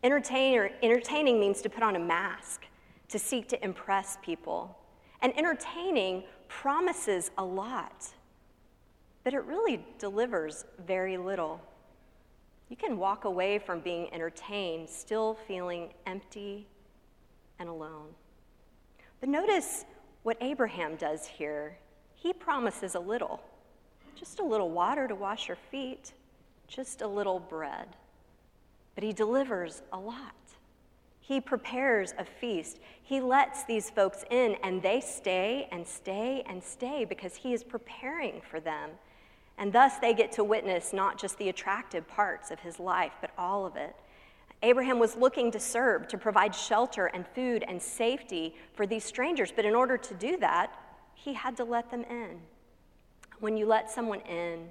Entertain 0.03 0.69
entertaining 0.83 1.39
means 1.39 1.59
to 1.63 1.71
put 1.71 1.81
on 1.81 1.95
a 1.95 1.99
mask, 1.99 2.67
to 3.09 3.17
seek 3.17 3.47
to 3.47 3.65
impress 3.65 4.19
people. 4.21 4.77
And 5.23 5.35
entertaining 5.35 6.25
promises 6.47 7.31
a 7.39 7.43
lot 7.43 8.13
but 9.23 9.33
it 9.33 9.43
really 9.45 9.85
delivers 9.99 10.65
very 10.85 11.17
little. 11.17 11.61
You 12.69 12.75
can 12.75 12.97
walk 12.97 13.25
away 13.25 13.59
from 13.59 13.79
being 13.79 14.13
entertained 14.13 14.89
still 14.89 15.37
feeling 15.47 15.89
empty 16.05 16.67
and 17.59 17.69
alone. 17.69 18.09
But 19.19 19.29
notice 19.29 19.85
what 20.23 20.37
Abraham 20.41 20.95
does 20.95 21.25
here. 21.25 21.77
He 22.15 22.33
promises 22.33 22.95
a 22.95 22.99
little 22.99 23.41
just 24.15 24.39
a 24.39 24.43
little 24.43 24.69
water 24.69 25.07
to 25.07 25.15
wash 25.15 25.47
your 25.47 25.57
feet, 25.69 26.13
just 26.67 27.01
a 27.01 27.07
little 27.07 27.39
bread. 27.39 27.87
But 28.95 29.03
he 29.03 29.11
delivers 29.11 29.81
a 29.91 29.99
lot. 29.99 30.35
He 31.19 31.41
prepares 31.41 32.13
a 32.17 32.25
feast. 32.25 32.79
He 33.01 33.19
lets 33.19 33.63
these 33.65 33.89
folks 33.89 34.23
in, 34.29 34.55
and 34.63 34.81
they 34.81 35.01
stay 35.01 35.67
and 35.71 35.85
stay 35.87 36.43
and 36.47 36.63
stay 36.63 37.05
because 37.05 37.35
he 37.35 37.53
is 37.53 37.63
preparing 37.63 38.41
for 38.49 38.59
them 38.59 38.91
and 39.57 39.71
thus 39.71 39.97
they 39.99 40.13
get 40.13 40.31
to 40.33 40.43
witness 40.43 40.93
not 40.93 41.19
just 41.19 41.37
the 41.37 41.49
attractive 41.49 42.07
parts 42.07 42.51
of 42.51 42.59
his 42.59 42.79
life, 42.79 43.13
but 43.21 43.31
all 43.37 43.65
of 43.65 43.75
it. 43.75 43.95
Abraham 44.63 44.97
was 44.97 45.15
looking 45.15 45.51
to 45.51 45.59
serve, 45.59 46.07
to 46.07 46.17
provide 46.17 46.55
shelter 46.55 47.07
and 47.07 47.27
food 47.35 47.65
and 47.67 47.81
safety 47.81 48.55
for 48.73 48.87
these 48.87 49.03
strangers, 49.03 49.51
but 49.53 49.65
in 49.65 49.75
order 49.75 49.97
to 49.97 50.13
do 50.13 50.37
that, 50.37 50.73
he 51.15 51.33
had 51.33 51.57
to 51.57 51.63
let 51.63 51.91
them 51.91 52.03
in. 52.09 52.39
When 53.39 53.57
you 53.57 53.65
let 53.65 53.91
someone 53.91 54.21
in, 54.21 54.69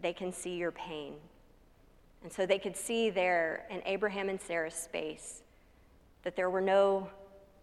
they 0.00 0.12
can 0.12 0.32
see 0.32 0.56
your 0.56 0.72
pain. 0.72 1.14
And 2.22 2.32
so 2.32 2.46
they 2.46 2.58
could 2.58 2.76
see 2.76 3.10
there 3.10 3.66
in 3.70 3.82
Abraham 3.84 4.28
and 4.28 4.40
Sarah's 4.40 4.74
space 4.74 5.42
that 6.22 6.36
there 6.36 6.50
were 6.50 6.60
no 6.60 7.08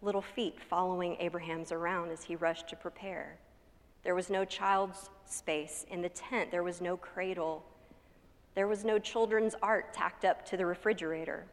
little 0.01 0.21
feet 0.21 0.57
following 0.69 1.17
Abraham's 1.19 1.71
around 1.71 2.11
as 2.11 2.23
he 2.23 2.35
rushed 2.35 2.67
to 2.69 2.75
prepare. 2.75 3.37
There 4.03 4.15
was 4.15 4.29
no 4.29 4.45
child's 4.45 5.09
space 5.31 5.85
in 5.89 6.01
the 6.01 6.09
tent, 6.09 6.51
there 6.51 6.63
was 6.63 6.81
no 6.81 6.97
cradle, 6.97 7.63
there 8.55 8.67
was 8.67 8.83
no 8.83 8.99
children's 8.99 9.55
art 9.61 9.93
tacked 9.93 10.25
up 10.25 10.45
to 10.47 10.57
the 10.57 10.65
refrigerator. 10.65 11.45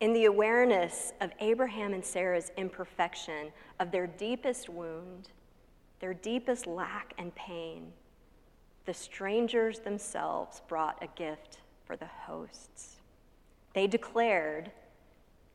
In 0.00 0.12
the 0.12 0.26
awareness 0.26 1.12
of 1.20 1.30
Abraham 1.40 1.94
and 1.94 2.04
Sarah's 2.04 2.50
imperfection, 2.56 3.52
of 3.80 3.90
their 3.90 4.06
deepest 4.06 4.68
wound, 4.68 5.30
their 6.00 6.14
deepest 6.14 6.66
lack 6.66 7.14
and 7.18 7.34
pain, 7.34 7.92
the 8.84 8.94
strangers 8.94 9.78
themselves 9.80 10.62
brought 10.68 11.02
a 11.02 11.08
gift 11.18 11.58
for 11.84 11.96
the 11.96 12.06
hosts. 12.06 12.96
They 13.72 13.86
declared 13.86 14.70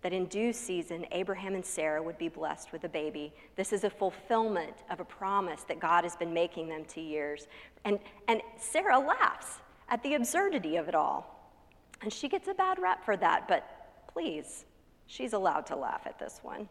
that 0.01 0.13
in 0.13 0.25
due 0.25 0.51
season, 0.51 1.05
Abraham 1.11 1.53
and 1.53 1.65
Sarah 1.65 2.01
would 2.01 2.17
be 2.17 2.27
blessed 2.27 2.71
with 2.71 2.83
a 2.83 2.89
baby. 2.89 3.33
This 3.55 3.71
is 3.71 3.83
a 3.83 3.89
fulfillment 3.89 4.83
of 4.89 4.99
a 4.99 5.05
promise 5.05 5.63
that 5.63 5.79
God 5.79 6.03
has 6.03 6.15
been 6.15 6.33
making 6.33 6.69
them 6.69 6.85
to 6.85 7.01
years. 7.01 7.47
And, 7.85 7.99
and 8.27 8.41
Sarah 8.57 8.97
laughs 8.97 9.59
at 9.89 10.01
the 10.03 10.15
absurdity 10.15 10.77
of 10.77 10.87
it 10.87 10.95
all. 10.95 11.53
And 12.01 12.11
she 12.11 12.27
gets 12.27 12.47
a 12.47 12.53
bad 12.53 12.79
rap 12.79 13.05
for 13.05 13.15
that, 13.17 13.47
but 13.47 14.07
please, 14.11 14.65
she's 15.05 15.33
allowed 15.33 15.67
to 15.67 15.75
laugh 15.75 16.01
at 16.05 16.17
this 16.17 16.39
one. 16.41 16.67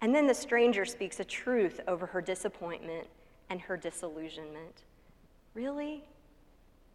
And 0.00 0.14
then 0.14 0.26
the 0.26 0.34
stranger 0.34 0.84
speaks 0.84 1.20
a 1.20 1.24
truth 1.24 1.80
over 1.86 2.06
her 2.06 2.20
disappointment 2.20 3.06
and 3.50 3.60
her 3.60 3.76
disillusionment. 3.76 4.84
Really? 5.54 6.04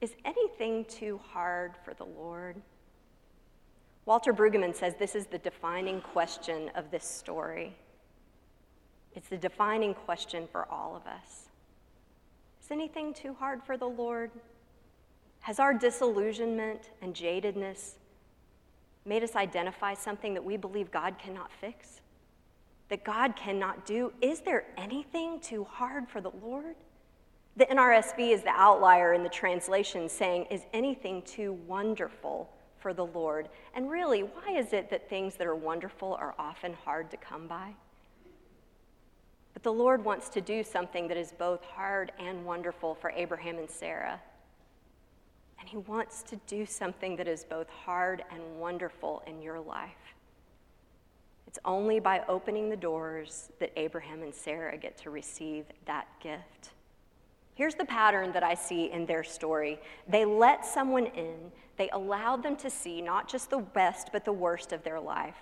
Is 0.02 0.16
anything 0.26 0.86
too 0.86 1.20
hard 1.32 1.76
for 1.84 1.94
the 1.94 2.06
Lord? 2.06 2.62
Walter 4.06 4.34
Brueggemann 4.34 4.76
says 4.76 4.94
this 5.00 5.16
is 5.16 5.26
the 5.26 5.40
defining 5.40 6.00
question 6.00 6.70
of 6.76 6.92
this 6.92 7.04
story. 7.04 7.76
It's 9.16 9.30
the 9.30 9.38
defining 9.38 9.96
question 9.96 10.48
for 10.52 10.68
all 10.70 10.96
of 10.96 11.08
us. 11.08 11.50
Is 12.64 12.70
anything 12.70 13.14
too 13.14 13.34
hard 13.34 13.64
for 13.64 13.78
the 13.78 13.88
Lord? 13.88 14.30
Has 15.40 15.60
our 15.60 15.74
disillusionment 15.74 16.92
and 17.02 17.16
jadedness 17.16 17.96
made 19.06 19.24
us 19.24 19.36
identify 19.36 19.94
something 19.94 20.34
that 20.36 20.44
we 20.44 20.58
believe 20.58 20.92
God 20.92 21.18
cannot 21.18 21.52
fix? 21.52 22.02
That 22.90 23.04
God 23.04 23.36
cannot 23.36 23.86
do? 23.86 24.14
Is 24.22 24.42
there 24.42 24.66
anything 24.78 25.40
too 25.40 25.64
hard 25.64 26.08
for 26.08 26.22
the 26.22 26.32
Lord? 26.44 26.76
The 27.58 27.66
NRSV 27.66 28.34
is 28.34 28.44
the 28.44 28.50
outlier 28.50 29.14
in 29.14 29.24
the 29.24 29.30
translation 29.30 30.10
saying, 30.10 30.46
Is 30.52 30.62
anything 30.74 31.24
too 31.24 31.54
wonderful 31.68 32.55
for 32.86 32.94
the 32.94 33.08
Lord? 33.08 33.50
And 33.74 33.90
really, 33.90 34.22
why 34.22 34.56
is 34.56 34.72
it 34.72 34.92
that 34.92 35.10
things 35.10 35.38
that 35.38 35.48
are 35.48 35.56
wonderful 35.56 36.14
are 36.22 36.36
often 36.38 36.72
hard 36.72 37.10
to 37.10 37.18
come 37.18 37.48
by? 37.48 37.74
But 39.54 39.64
the 39.64 39.74
Lord 39.74 40.06
wants 40.06 40.30
to 40.30 40.40
do 40.40 40.64
something 40.64 41.08
that 41.08 41.18
is 41.18 41.32
both 41.32 41.64
hard 41.64 42.12
and 42.20 42.46
wonderful 42.46 42.94
for 42.94 43.10
Abraham 43.10 43.58
and 43.58 43.68
Sarah. 43.68 44.22
And 45.60 45.68
He 45.68 45.78
wants 45.78 46.22
to 46.30 46.36
do 46.46 46.64
something 46.64 47.16
that 47.16 47.28
is 47.28 47.44
both 47.44 47.70
hard 47.70 48.24
and 48.32 48.60
wonderful 48.60 49.24
in 49.26 49.42
your 49.42 49.60
life. 49.60 50.14
It's 51.48 51.58
only 51.66 52.00
by 52.00 52.22
opening 52.28 52.70
the 52.70 52.78
doors 52.78 53.50
that 53.60 53.72
Abraham 53.78 54.22
and 54.22 54.32
Sarah 54.32 54.78
get 54.78 54.96
to 55.00 55.10
receive 55.10 55.66
that 55.86 56.06
gift. 56.22 56.75
Here's 57.56 57.76
the 57.76 57.86
pattern 57.86 58.34
that 58.34 58.44
I 58.44 58.54
see 58.54 58.92
in 58.92 59.06
their 59.06 59.24
story 59.24 59.80
they 60.08 60.26
let 60.26 60.66
someone 60.66 61.08
in, 61.08 61.52
they 61.78 61.90
allowed 61.90 62.44
them 62.44 62.56
to 62.58 62.70
see 62.70 63.02
not 63.02 63.28
just 63.28 63.50
the 63.50 63.60
best, 63.60 64.10
but 64.12 64.26
the 64.26 64.34
worst 64.34 64.72
of 64.72 64.84
their 64.84 65.00
life. 65.00 65.38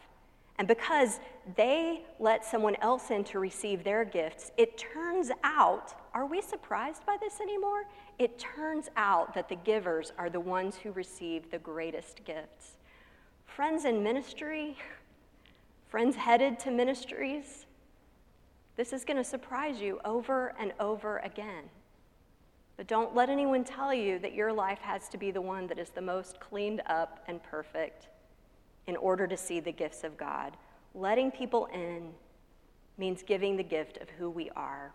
And 0.59 0.67
because 0.67 1.19
they 1.55 2.03
let 2.19 2.45
someone 2.45 2.75
else 2.75 3.09
in 3.09 3.23
to 3.25 3.39
receive 3.39 3.83
their 3.83 4.05
gifts, 4.05 4.51
it 4.57 4.77
turns 4.77 5.31
out 5.43 5.95
are 6.13 6.27
we 6.27 6.41
surprised 6.41 7.03
by 7.07 7.17
this 7.19 7.41
anymore? 7.41 7.85
It 8.19 8.37
turns 8.37 8.89
out 8.95 9.33
that 9.33 9.49
the 9.49 9.55
givers 9.55 10.13
are 10.19 10.29
the 10.29 10.39
ones 10.39 10.75
who 10.75 10.91
receive 10.91 11.49
the 11.49 11.57
greatest 11.57 12.23
gifts. 12.23 12.77
Friends 13.47 13.85
in 13.85 14.03
ministry, 14.03 14.77
friends 15.89 16.15
headed 16.15 16.59
to 16.59 16.71
ministries, 16.71 17.65
this 18.75 18.93
is 18.93 19.03
going 19.03 19.17
to 19.17 19.23
surprise 19.23 19.79
you 19.79 19.99
over 20.05 20.53
and 20.59 20.73
over 20.79 21.17
again. 21.19 21.63
But 22.77 22.87
don't 22.87 23.15
let 23.15 23.29
anyone 23.29 23.63
tell 23.63 23.93
you 23.93 24.19
that 24.19 24.33
your 24.33 24.51
life 24.51 24.79
has 24.79 25.07
to 25.09 25.17
be 25.17 25.31
the 25.31 25.41
one 25.41 25.67
that 25.67 25.77
is 25.77 25.89
the 25.89 26.01
most 26.01 26.39
cleaned 26.39 26.81
up 26.87 27.23
and 27.27 27.41
perfect 27.43 28.07
in 28.87 28.95
order 28.97 29.27
to 29.27 29.37
see 29.37 29.59
the 29.59 29.71
gifts 29.71 30.03
of 30.03 30.17
God. 30.17 30.57
Letting 30.95 31.31
people 31.31 31.67
in 31.73 32.11
means 32.97 33.23
giving 33.23 33.57
the 33.57 33.63
gift 33.63 33.97
of 33.97 34.09
who 34.09 34.29
we 34.29 34.49
are, 34.55 34.91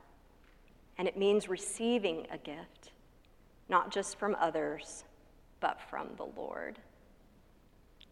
and 0.99 1.09
it 1.09 1.17
means 1.17 1.49
receiving 1.49 2.27
a 2.31 2.39
gift, 2.39 2.93
not 3.69 3.91
just 3.91 4.19
from 4.19 4.37
others, 4.39 5.05
but 5.61 5.81
from 5.89 6.09
the 6.17 6.27
Lord. 6.37 6.79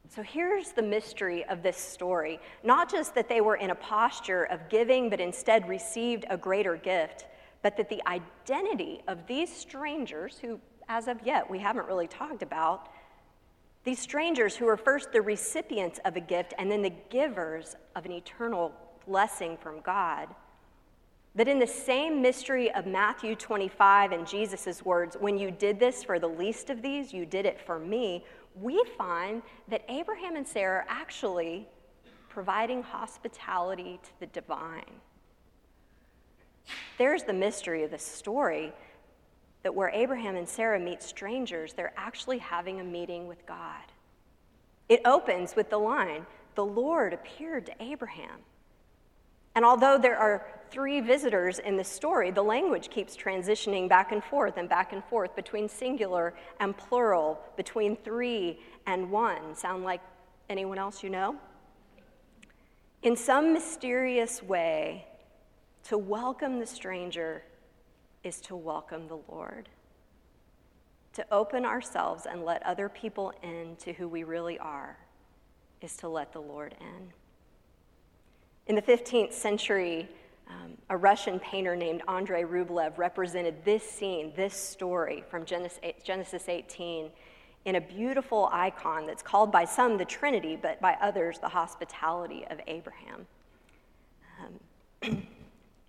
So 0.09 0.23
here's 0.23 0.71
the 0.71 0.83
mystery 0.83 1.45
of 1.47 1.63
this 1.63 1.77
story 1.77 2.39
not 2.63 2.91
just 2.91 3.15
that 3.15 3.29
they 3.29 3.41
were 3.41 3.57
in 3.57 3.71
a 3.71 3.75
posture 3.75 4.45
of 4.45 4.69
giving, 4.69 5.11
but 5.11 5.21
instead 5.21 5.69
received 5.69 6.25
a 6.31 6.37
greater 6.37 6.77
gift, 6.77 7.27
but 7.67 7.77
that 7.77 7.89
the 7.89 8.01
identity 8.07 9.01
of 9.09 9.27
these 9.27 9.53
strangers, 9.53 10.39
who 10.41 10.61
as 10.89 11.09
of 11.09 11.19
yet 11.25 11.51
we 11.51 11.59
haven't 11.59 11.89
really 11.89 12.07
talked 12.07 12.45
about, 12.45 12.91
these 13.83 13.99
strangers 13.99 14.55
who 14.55 14.69
are 14.69 14.77
first 14.77 15.11
the 15.11 15.21
recipients 15.21 15.99
of 16.05 16.15
a 16.15 16.21
gift 16.21 16.55
and 16.59 16.71
then 16.71 16.81
the 16.81 16.93
givers 17.11 17.75
of 17.97 18.07
an 18.07 18.13
eternal 18.13 18.73
blessing 19.05 19.57
from 19.57 19.81
God. 19.81 20.29
That 21.35 21.49
in 21.49 21.59
the 21.59 21.67
same 21.67 22.23
mystery 22.23 22.71
of 22.71 22.87
Matthew 22.87 23.35
25 23.35 24.13
and 24.13 24.29
Jesus' 24.29 24.85
words, 24.85 25.17
when 25.19 25.37
you 25.37 25.51
did 25.51 25.81
this 25.81 26.05
for 26.05 26.21
the 26.21 26.29
least 26.29 26.71
of 26.71 26.83
these, 26.83 27.13
you 27.13 27.27
did 27.27 27.47
it 27.47 27.61
for 27.61 27.81
me, 27.81 28.25
we 28.55 28.81
find 28.97 29.43
that 29.67 29.83
Abraham 29.89 30.37
and 30.37 30.47
Sarah 30.47 30.85
are 30.85 30.87
actually 30.89 31.67
providing 32.29 32.85
hospitality 32.85 33.99
to 34.05 34.11
the 34.21 34.27
divine. 34.27 35.01
There's 36.99 37.25
the 37.25 37.33
mystery 37.33 37.83
of 37.83 37.91
the 37.91 37.99
story 37.99 38.73
that 39.63 39.75
where 39.75 39.91
Abraham 39.91 40.37
and 40.37 40.49
Sarah 40.49 40.79
meet 40.79 41.03
strangers, 41.03 41.73
they're 41.73 41.93
actually 41.97 42.39
having 42.39 42.81
a 42.81 42.85
meeting 42.85 43.27
with 43.27 43.45
God. 43.47 43.83
It 44.89 45.01
opens 45.05 45.57
with 45.57 45.71
the 45.71 45.79
line 45.79 46.27
The 46.55 46.65
Lord 46.65 47.13
appeared 47.13 47.67
to 47.67 47.83
Abraham. 47.83 48.39
And 49.57 49.65
although 49.65 49.99
there 49.99 50.19
are 50.19 50.47
three 50.71 51.01
visitors 51.01 51.59
in 51.59 51.77
the 51.77 51.85
story, 51.85 52.31
the 52.31 52.43
language 52.43 52.91
keeps 52.91 53.17
transitioning 53.17 53.89
back 53.89 54.13
and 54.13 54.23
forth 54.23 54.57
and 54.57 54.69
back 54.69 54.93
and 54.93 55.03
forth 55.05 55.35
between 55.35 55.69
singular 55.69 56.35
and 56.61 56.77
plural, 56.77 57.41
between 57.57 57.97
three 57.97 58.61
and 58.87 59.11
one. 59.11 59.55
Sound 59.55 59.83
like 59.83 60.01
anyone 60.49 60.79
else 60.79 61.03
you 61.03 61.11
know? 61.11 61.37
In 63.03 63.17
some 63.17 63.53
mysterious 63.53 64.43
way, 64.43 65.07
to 65.87 65.97
welcome 65.97 66.59
the 66.59 66.67
stranger 66.67 67.45
is 68.25 68.41
to 68.41 68.57
welcome 68.57 69.07
the 69.07 69.19
Lord, 69.29 69.69
to 71.13 71.25
open 71.31 71.65
ourselves 71.65 72.27
and 72.29 72.45
let 72.45 72.61
other 72.65 72.89
people 72.89 73.33
in 73.41 73.77
to 73.77 73.93
who 73.93 74.09
we 74.09 74.25
really 74.25 74.59
are, 74.59 74.99
is 75.81 75.97
to 75.99 76.09
let 76.09 76.33
the 76.33 76.41
Lord 76.41 76.75
in. 76.81 77.13
In 78.67 78.75
the 78.75 78.83
15th 78.83 79.33
century, 79.33 80.09
um, 80.49 80.77
a 80.91 80.97
Russian 80.97 81.39
painter 81.39 81.77
named 81.77 82.03
Andrei 82.09 82.43
Rublev 82.43 82.99
represented 82.99 83.65
this 83.65 83.89
scene, 83.89 84.33
this 84.35 84.55
story 84.55 85.23
from 85.31 85.45
Genesis 85.45 86.49
18, 86.49 87.11
in 87.65 87.77
a 87.77 87.81
beautiful 87.81 88.49
icon 88.51 89.07
that's 89.07 89.23
called 89.23 89.53
by 89.53 89.65
some 89.65 89.99
the 89.99 90.05
Trinity, 90.05 90.59
but 90.61 90.81
by 90.81 90.97
others 91.01 91.39
the 91.39 91.49
hospitality 91.49 92.45
of 92.51 92.59
Abraham. 92.67 93.29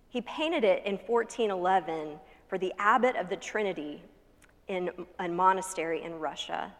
He 0.08 0.20
painted 0.22 0.64
it 0.64 0.84
in 0.84 0.96
1411 0.96 2.18
for 2.48 2.58
the 2.58 2.72
abbot 2.78 3.16
of 3.16 3.28
the 3.28 3.36
Trinity 3.36 4.02
in 4.68 4.90
a 5.18 5.28
monastery 5.28 6.02
in 6.02 6.18
Russia. 6.18 6.72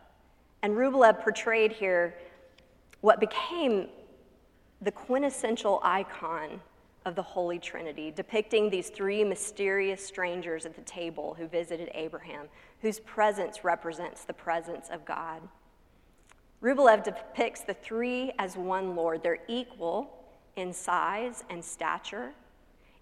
And 0.62 0.74
Rublev 0.74 1.22
portrayed 1.22 1.72
here 1.72 2.14
what 3.00 3.20
became 3.20 3.88
the 4.80 4.90
quintessential 4.90 5.80
icon 5.82 6.60
of 7.04 7.14
the 7.14 7.22
Holy 7.22 7.58
Trinity, 7.58 8.10
depicting 8.10 8.68
these 8.70 8.90
three 8.90 9.24
mysterious 9.24 10.04
strangers 10.04 10.66
at 10.66 10.74
the 10.74 10.82
table 10.82 11.34
who 11.38 11.46
visited 11.46 11.90
Abraham, 11.94 12.46
whose 12.82 13.00
presence 13.00 13.64
represents 13.64 14.24
the 14.24 14.32
presence 14.32 14.88
of 14.90 15.04
God. 15.04 15.40
Rublev 16.62 17.04
depicts 17.04 17.60
the 17.60 17.74
three 17.74 18.32
as 18.38 18.56
one 18.56 18.96
Lord. 18.96 19.22
They're 19.22 19.38
equal 19.48 20.26
in 20.56 20.72
size 20.72 21.44
and 21.50 21.64
stature, 21.64 22.32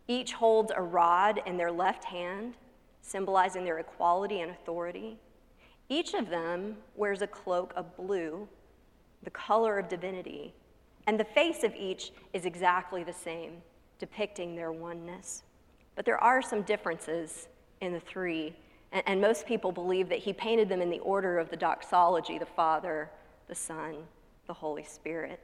each 0.09 0.35
holds 0.35 0.73
a 0.75 0.83
rod 0.83 1.43
in 1.47 1.57
their 1.57 1.73
left 1.73 2.05
hand, 2.05 2.55
symbolizing 3.03 3.65
their 3.65 3.79
equality 3.79 4.41
and 4.41 4.51
authority. 4.51 5.19
Each 5.89 6.15
of 6.15 6.29
them 6.29 6.77
wears 6.95 7.23
a 7.23 7.27
cloak 7.27 7.73
of 7.77 7.97
blue, 7.97 8.49
the 9.23 9.31
color 9.31 9.79
of 9.79 9.89
divinity, 9.89 10.55
and 11.07 11.19
the 11.19 11.25
face 11.25 11.63
of 11.63 11.75
each 11.75 12.13
is 12.33 12.45
exactly 12.45 13.05
the 13.05 13.13
same, 13.13 13.63
depicting 13.99 14.57
their 14.57 14.73
oneness. 14.73 15.43
But 15.95 16.05
there 16.05 16.23
are 16.23 16.43
some 16.43 16.63
differences 16.63 17.49
in 17.81 17.93
the 17.93 18.01
three, 18.01 18.55
and, 18.93 19.03
and 19.07 19.21
most 19.21 19.47
people 19.47 19.73
believe 19.73 20.09
that 20.09 20.19
he 20.19 20.33
painted 20.33 20.69
them 20.69 20.83
in 20.83 20.91
the 20.91 20.99
order 21.01 21.39
of 21.39 21.51
the 21.51 21.57
doxology 21.57 22.39
the 22.39 22.47
Father, 22.47 23.11
the 23.49 23.55
Son, 23.55 23.97
the 24.47 24.55
Holy 24.55 24.85
Spirit. 24.85 25.41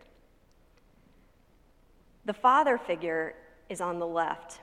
The 2.25 2.33
Father 2.33 2.79
figure 2.79 3.35
is 3.73 3.81
on 3.81 3.99
the 3.99 4.07
left. 4.07 4.61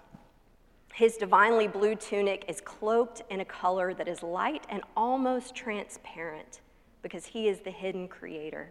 His 0.94 1.18
divinely 1.18 1.68
blue 1.68 1.96
tunic 1.96 2.46
is 2.48 2.62
cloaked 2.62 3.24
in 3.30 3.40
a 3.40 3.46
color 3.46 3.94
that 3.94 4.08
is 4.08 4.24
light 4.24 4.66
and 4.70 4.84
almost 4.96 5.56
transparent 5.56 6.62
because 7.02 7.26
he 7.26 7.48
is 7.48 7.60
the 7.60 7.72
hidden 7.72 8.08
creator. 8.08 8.70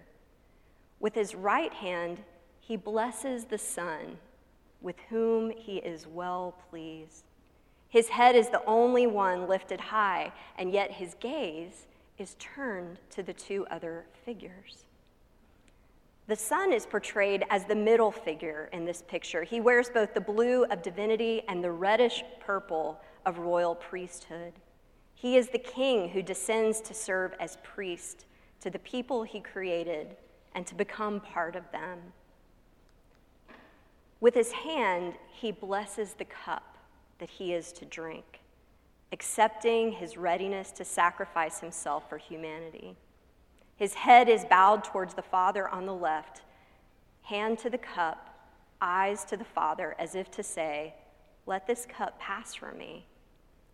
With 1.01 1.15
his 1.15 1.35
right 1.35 1.73
hand, 1.73 2.19
he 2.61 2.77
blesses 2.77 3.45
the 3.45 3.59
Son 3.59 4.19
with 4.81 4.97
whom 5.09 5.51
he 5.51 5.79
is 5.79 6.07
well 6.07 6.55
pleased. 6.71 7.25
His 7.89 8.09
head 8.09 8.37
is 8.37 8.51
the 8.51 8.65
only 8.67 9.07
one 9.07 9.49
lifted 9.49 9.81
high, 9.81 10.33
and 10.59 10.71
yet 10.71 10.93
his 10.93 11.15
gaze 11.15 11.87
is 12.19 12.37
turned 12.39 12.99
to 13.11 13.23
the 13.23 13.33
two 13.33 13.67
other 13.71 14.05
figures. 14.25 14.85
The 16.29 16.37
Son 16.37 16.75
is 16.75 16.85
portrayed 16.85 17.45
as 17.49 17.65
the 17.65 17.75
middle 17.75 18.13
figure 18.13 18.69
in 18.75 18.85
this 18.85 19.03
picture. 19.03 19.45
He 19.45 19.61
wears 19.61 19.89
both 19.89 20.13
the 20.13 20.21
blue 20.21 20.65
of 20.65 20.83
divinity 20.83 21.43
and 21.49 21.65
the 21.65 21.71
reddish 21.73 22.23
purple 22.39 23.01
of 23.25 23.39
royal 23.39 23.75
priesthood. 23.75 24.53
He 25.15 25.39
is 25.39 25.49
the 25.49 25.59
king 25.59 26.11
who 26.11 26.23
descends 26.23 26.83
to 26.83 26.93
serve 26.93 27.33
as 27.41 27.57
priest 27.65 28.27
to 28.61 28.69
the 28.69 28.79
people 28.81 29.23
he 29.23 29.41
created 29.41 30.17
and 30.55 30.67
to 30.67 30.75
become 30.75 31.21
part 31.21 31.57
of 31.57 31.73
them. 31.73 31.99
With 34.21 34.35
his 34.35 34.53
hand, 34.53 35.15
he 35.33 35.51
blesses 35.51 36.13
the 36.13 36.27
cup 36.27 36.77
that 37.21 37.31
he 37.31 37.55
is 37.55 37.73
to 37.73 37.87
drink. 37.87 38.41
accepting 39.13 39.93
his 39.93 40.17
readiness 40.17 40.71
to 40.73 40.85
sacrifice 40.85 41.61
himself 41.61 42.09
for 42.09 42.19
humanity. 42.19 42.97
His 43.79 43.95
head 43.95 44.29
is 44.29 44.45
bowed 44.45 44.83
towards 44.83 45.15
the 45.15 45.23
Father 45.23 45.69
on 45.69 45.87
the 45.87 45.95
left, 45.95 46.43
hand 47.23 47.61
to 47.61 47.71
the 47.71 47.79
cup, 47.79 48.35
eyes 48.81 49.25
to 49.27 49.37
the 49.37 49.45
Father, 49.45 49.95
as 50.01 50.17
if 50.17 50.31
to 50.33 50.43
say, 50.43 50.95
Let 51.47 51.69
this 51.69 51.87
cup 51.87 52.19
pass 52.19 52.55
from 52.55 52.77
me, 52.77 53.07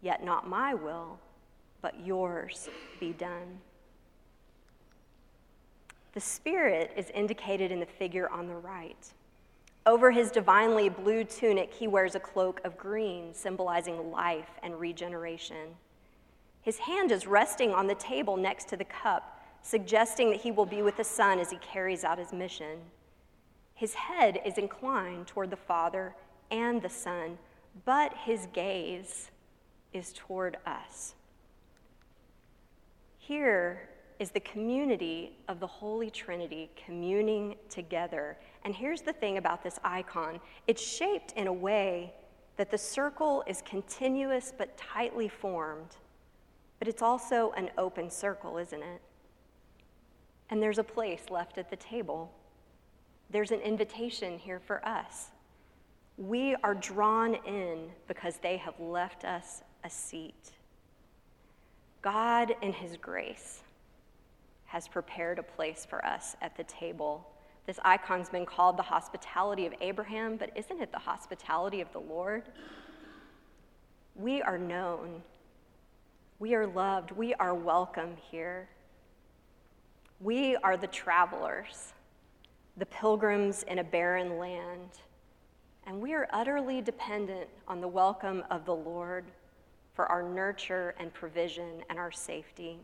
yet 0.03 0.23
not 0.23 0.47
my 0.47 0.75
will, 0.75 1.19
but 1.81 2.05
yours 2.05 2.69
be 3.01 3.13
done. 3.13 3.61
The 6.13 6.21
Spirit 6.21 6.93
is 6.97 7.11
indicated 7.11 7.73
in 7.73 7.81
the 7.81 7.87
figure 7.87 8.29
on 8.29 8.47
the 8.47 8.55
right. 8.55 9.13
Over 9.87 10.11
his 10.11 10.31
divinely 10.31 10.91
blue 10.91 11.25
tunic, 11.25 11.73
he 11.73 11.89
wears 11.89 12.15
a 12.15 12.21
cloak 12.21 12.61
of 12.63 12.77
green, 12.77 13.33
symbolizing 13.33 14.11
life 14.11 14.51
and 14.63 14.79
regeneration. 14.79 15.77
His 16.63 16.79
hand 16.79 17.11
is 17.11 17.27
resting 17.27 17.73
on 17.73 17.87
the 17.87 17.95
table 17.95 18.37
next 18.37 18.69
to 18.69 18.77
the 18.77 18.85
cup, 18.85 19.34
suggesting 19.65 20.31
that 20.31 20.41
he 20.41 20.53
will 20.53 20.67
be 20.67 20.83
with 20.83 20.97
the 20.97 21.03
Son 21.03 21.41
as 21.41 21.51
he 21.51 21.57
carries 21.57 22.05
out 22.05 22.19
his 22.19 22.33
mission. 22.33 22.79
His 23.75 23.95
head 23.95 24.39
is 24.45 24.59
inclined 24.59 25.27
toward 25.27 25.51
the 25.51 25.57
Father 25.57 26.15
and 26.53 26.81
the 26.81 26.89
Son, 26.89 27.37
but 27.85 28.15
his 28.15 28.47
gaze 28.53 29.33
is 29.93 30.13
toward 30.13 30.59
us. 30.65 31.17
Here 33.19 33.89
is 34.21 34.31
the 34.31 34.41
community 34.41 35.37
of 35.49 35.59
the 35.59 35.67
Holy 35.67 36.11
Trinity 36.11 36.71
communing 36.77 37.57
together 37.69 38.37
and 38.65 38.75
here's 38.75 39.03
the 39.03 39.13
thing 39.13 39.37
about 39.37 39.63
this 39.63 39.79
icon 39.85 40.41
it's 40.67 40.83
shaped 40.83 41.33
in 41.33 41.47
a 41.47 41.53
way 41.53 42.13
that 42.57 42.71
the 42.71 42.79
circle 42.79 43.45
is 43.47 43.63
continuous 43.63 44.53
but 44.57 44.77
tightly 44.77 45.29
formed, 45.29 45.97
but 46.79 46.89
it's 46.89 47.03
also 47.03 47.53
an 47.57 47.71
open 47.77 48.09
circle, 48.09 48.59
isn't 48.59 48.83
it? 48.83 49.03
And 50.55 50.63
there's 50.63 50.79
a 50.79 50.85
place 50.85 51.31
left 51.31 51.59
at 51.59 51.69
the 51.69 51.75
table. 51.75 52.31
There's 53.29 53.51
an 53.51 53.59
invitation 53.59 54.39
here 54.39 54.61
for 54.61 54.87
us. 54.87 55.31
We 56.17 56.55
are 56.63 56.77
drawn 56.77 57.35
in 57.45 57.91
because 58.07 58.37
they 58.37 58.59
have 58.59 58.79
left 58.79 59.25
us 59.25 59.65
a 59.83 59.91
seat. 59.91 60.53
God, 62.03 62.55
in 62.63 62.73
His 62.73 62.97
grace, 62.97 63.65
has 64.67 64.87
prepared 64.87 65.41
a 65.41 65.43
place 65.43 65.85
for 65.85 66.07
us 66.07 66.37
at 66.41 66.57
the 66.57 66.63
table 66.63 67.27
this 67.67 67.81
icon's 67.85 68.29
been 68.29 68.47
called 68.47 68.77
the 68.77 68.83
hospitality 68.83 69.67
of 69.67 69.75
Abraham, 69.81 70.37
but 70.37 70.51
isn't 70.55 70.81
it 70.81 70.93
the 70.93 71.01
hospitality 71.01 71.81
of 71.81 71.91
the 71.93 72.01
Lord? 72.01 72.45
We 74.15 74.41
are 74.41 74.59
known. 74.59 75.21
We 76.39 76.55
are 76.55 76.69
loved. 76.69 77.11
We 77.11 77.35
are 77.35 77.57
welcome 77.57 78.17
here. 78.31 78.69
We 80.25 80.57
are 80.57 80.79
the 80.79 80.87
travelers, 80.87 81.93
the 82.79 82.87
pilgrims 82.87 83.63
in 83.65 83.81
a 83.81 83.85
barren 83.85 84.39
land, 84.39 84.89
and 85.87 86.01
we 86.01 86.15
are 86.15 86.27
utterly 86.33 86.81
dependent 86.81 87.47
on 87.69 87.83
the 87.83 87.89
welcome 87.89 88.43
of 88.51 88.65
the 88.65 88.75
Lord 88.75 89.27
for 89.93 90.07
our 90.07 90.23
nurture 90.23 90.95
and 90.99 91.13
provision 91.13 91.83
and 91.91 91.99
our 91.99 92.11
safety. 92.11 92.79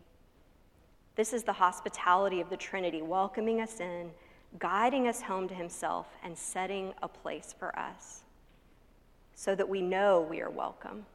This 1.16 1.32
is 1.32 1.42
the 1.42 1.54
hospitality 1.54 2.42
of 2.42 2.50
the 2.50 2.58
Trinity, 2.58 3.00
welcoming 3.00 3.62
us 3.62 3.80
in 3.80 4.10
guiding 4.58 5.08
us 5.08 5.22
home 5.22 5.48
to 5.48 5.54
Himself 5.54 6.08
and 6.22 6.36
setting 6.36 6.92
a 7.02 7.08
place 7.08 7.54
for 7.58 7.74
us 7.78 8.20
so 9.34 9.54
that 9.54 9.66
we 9.66 9.80
know 9.80 10.26
we 10.28 10.42
are 10.42 10.50
welcome, 10.50 11.06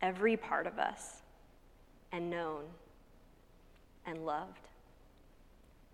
every 0.00 0.36
part 0.36 0.66
of 0.66 0.80
us, 0.80 1.22
and 2.10 2.28
known 2.28 2.64
and 4.04 4.26
loved. 4.26 4.66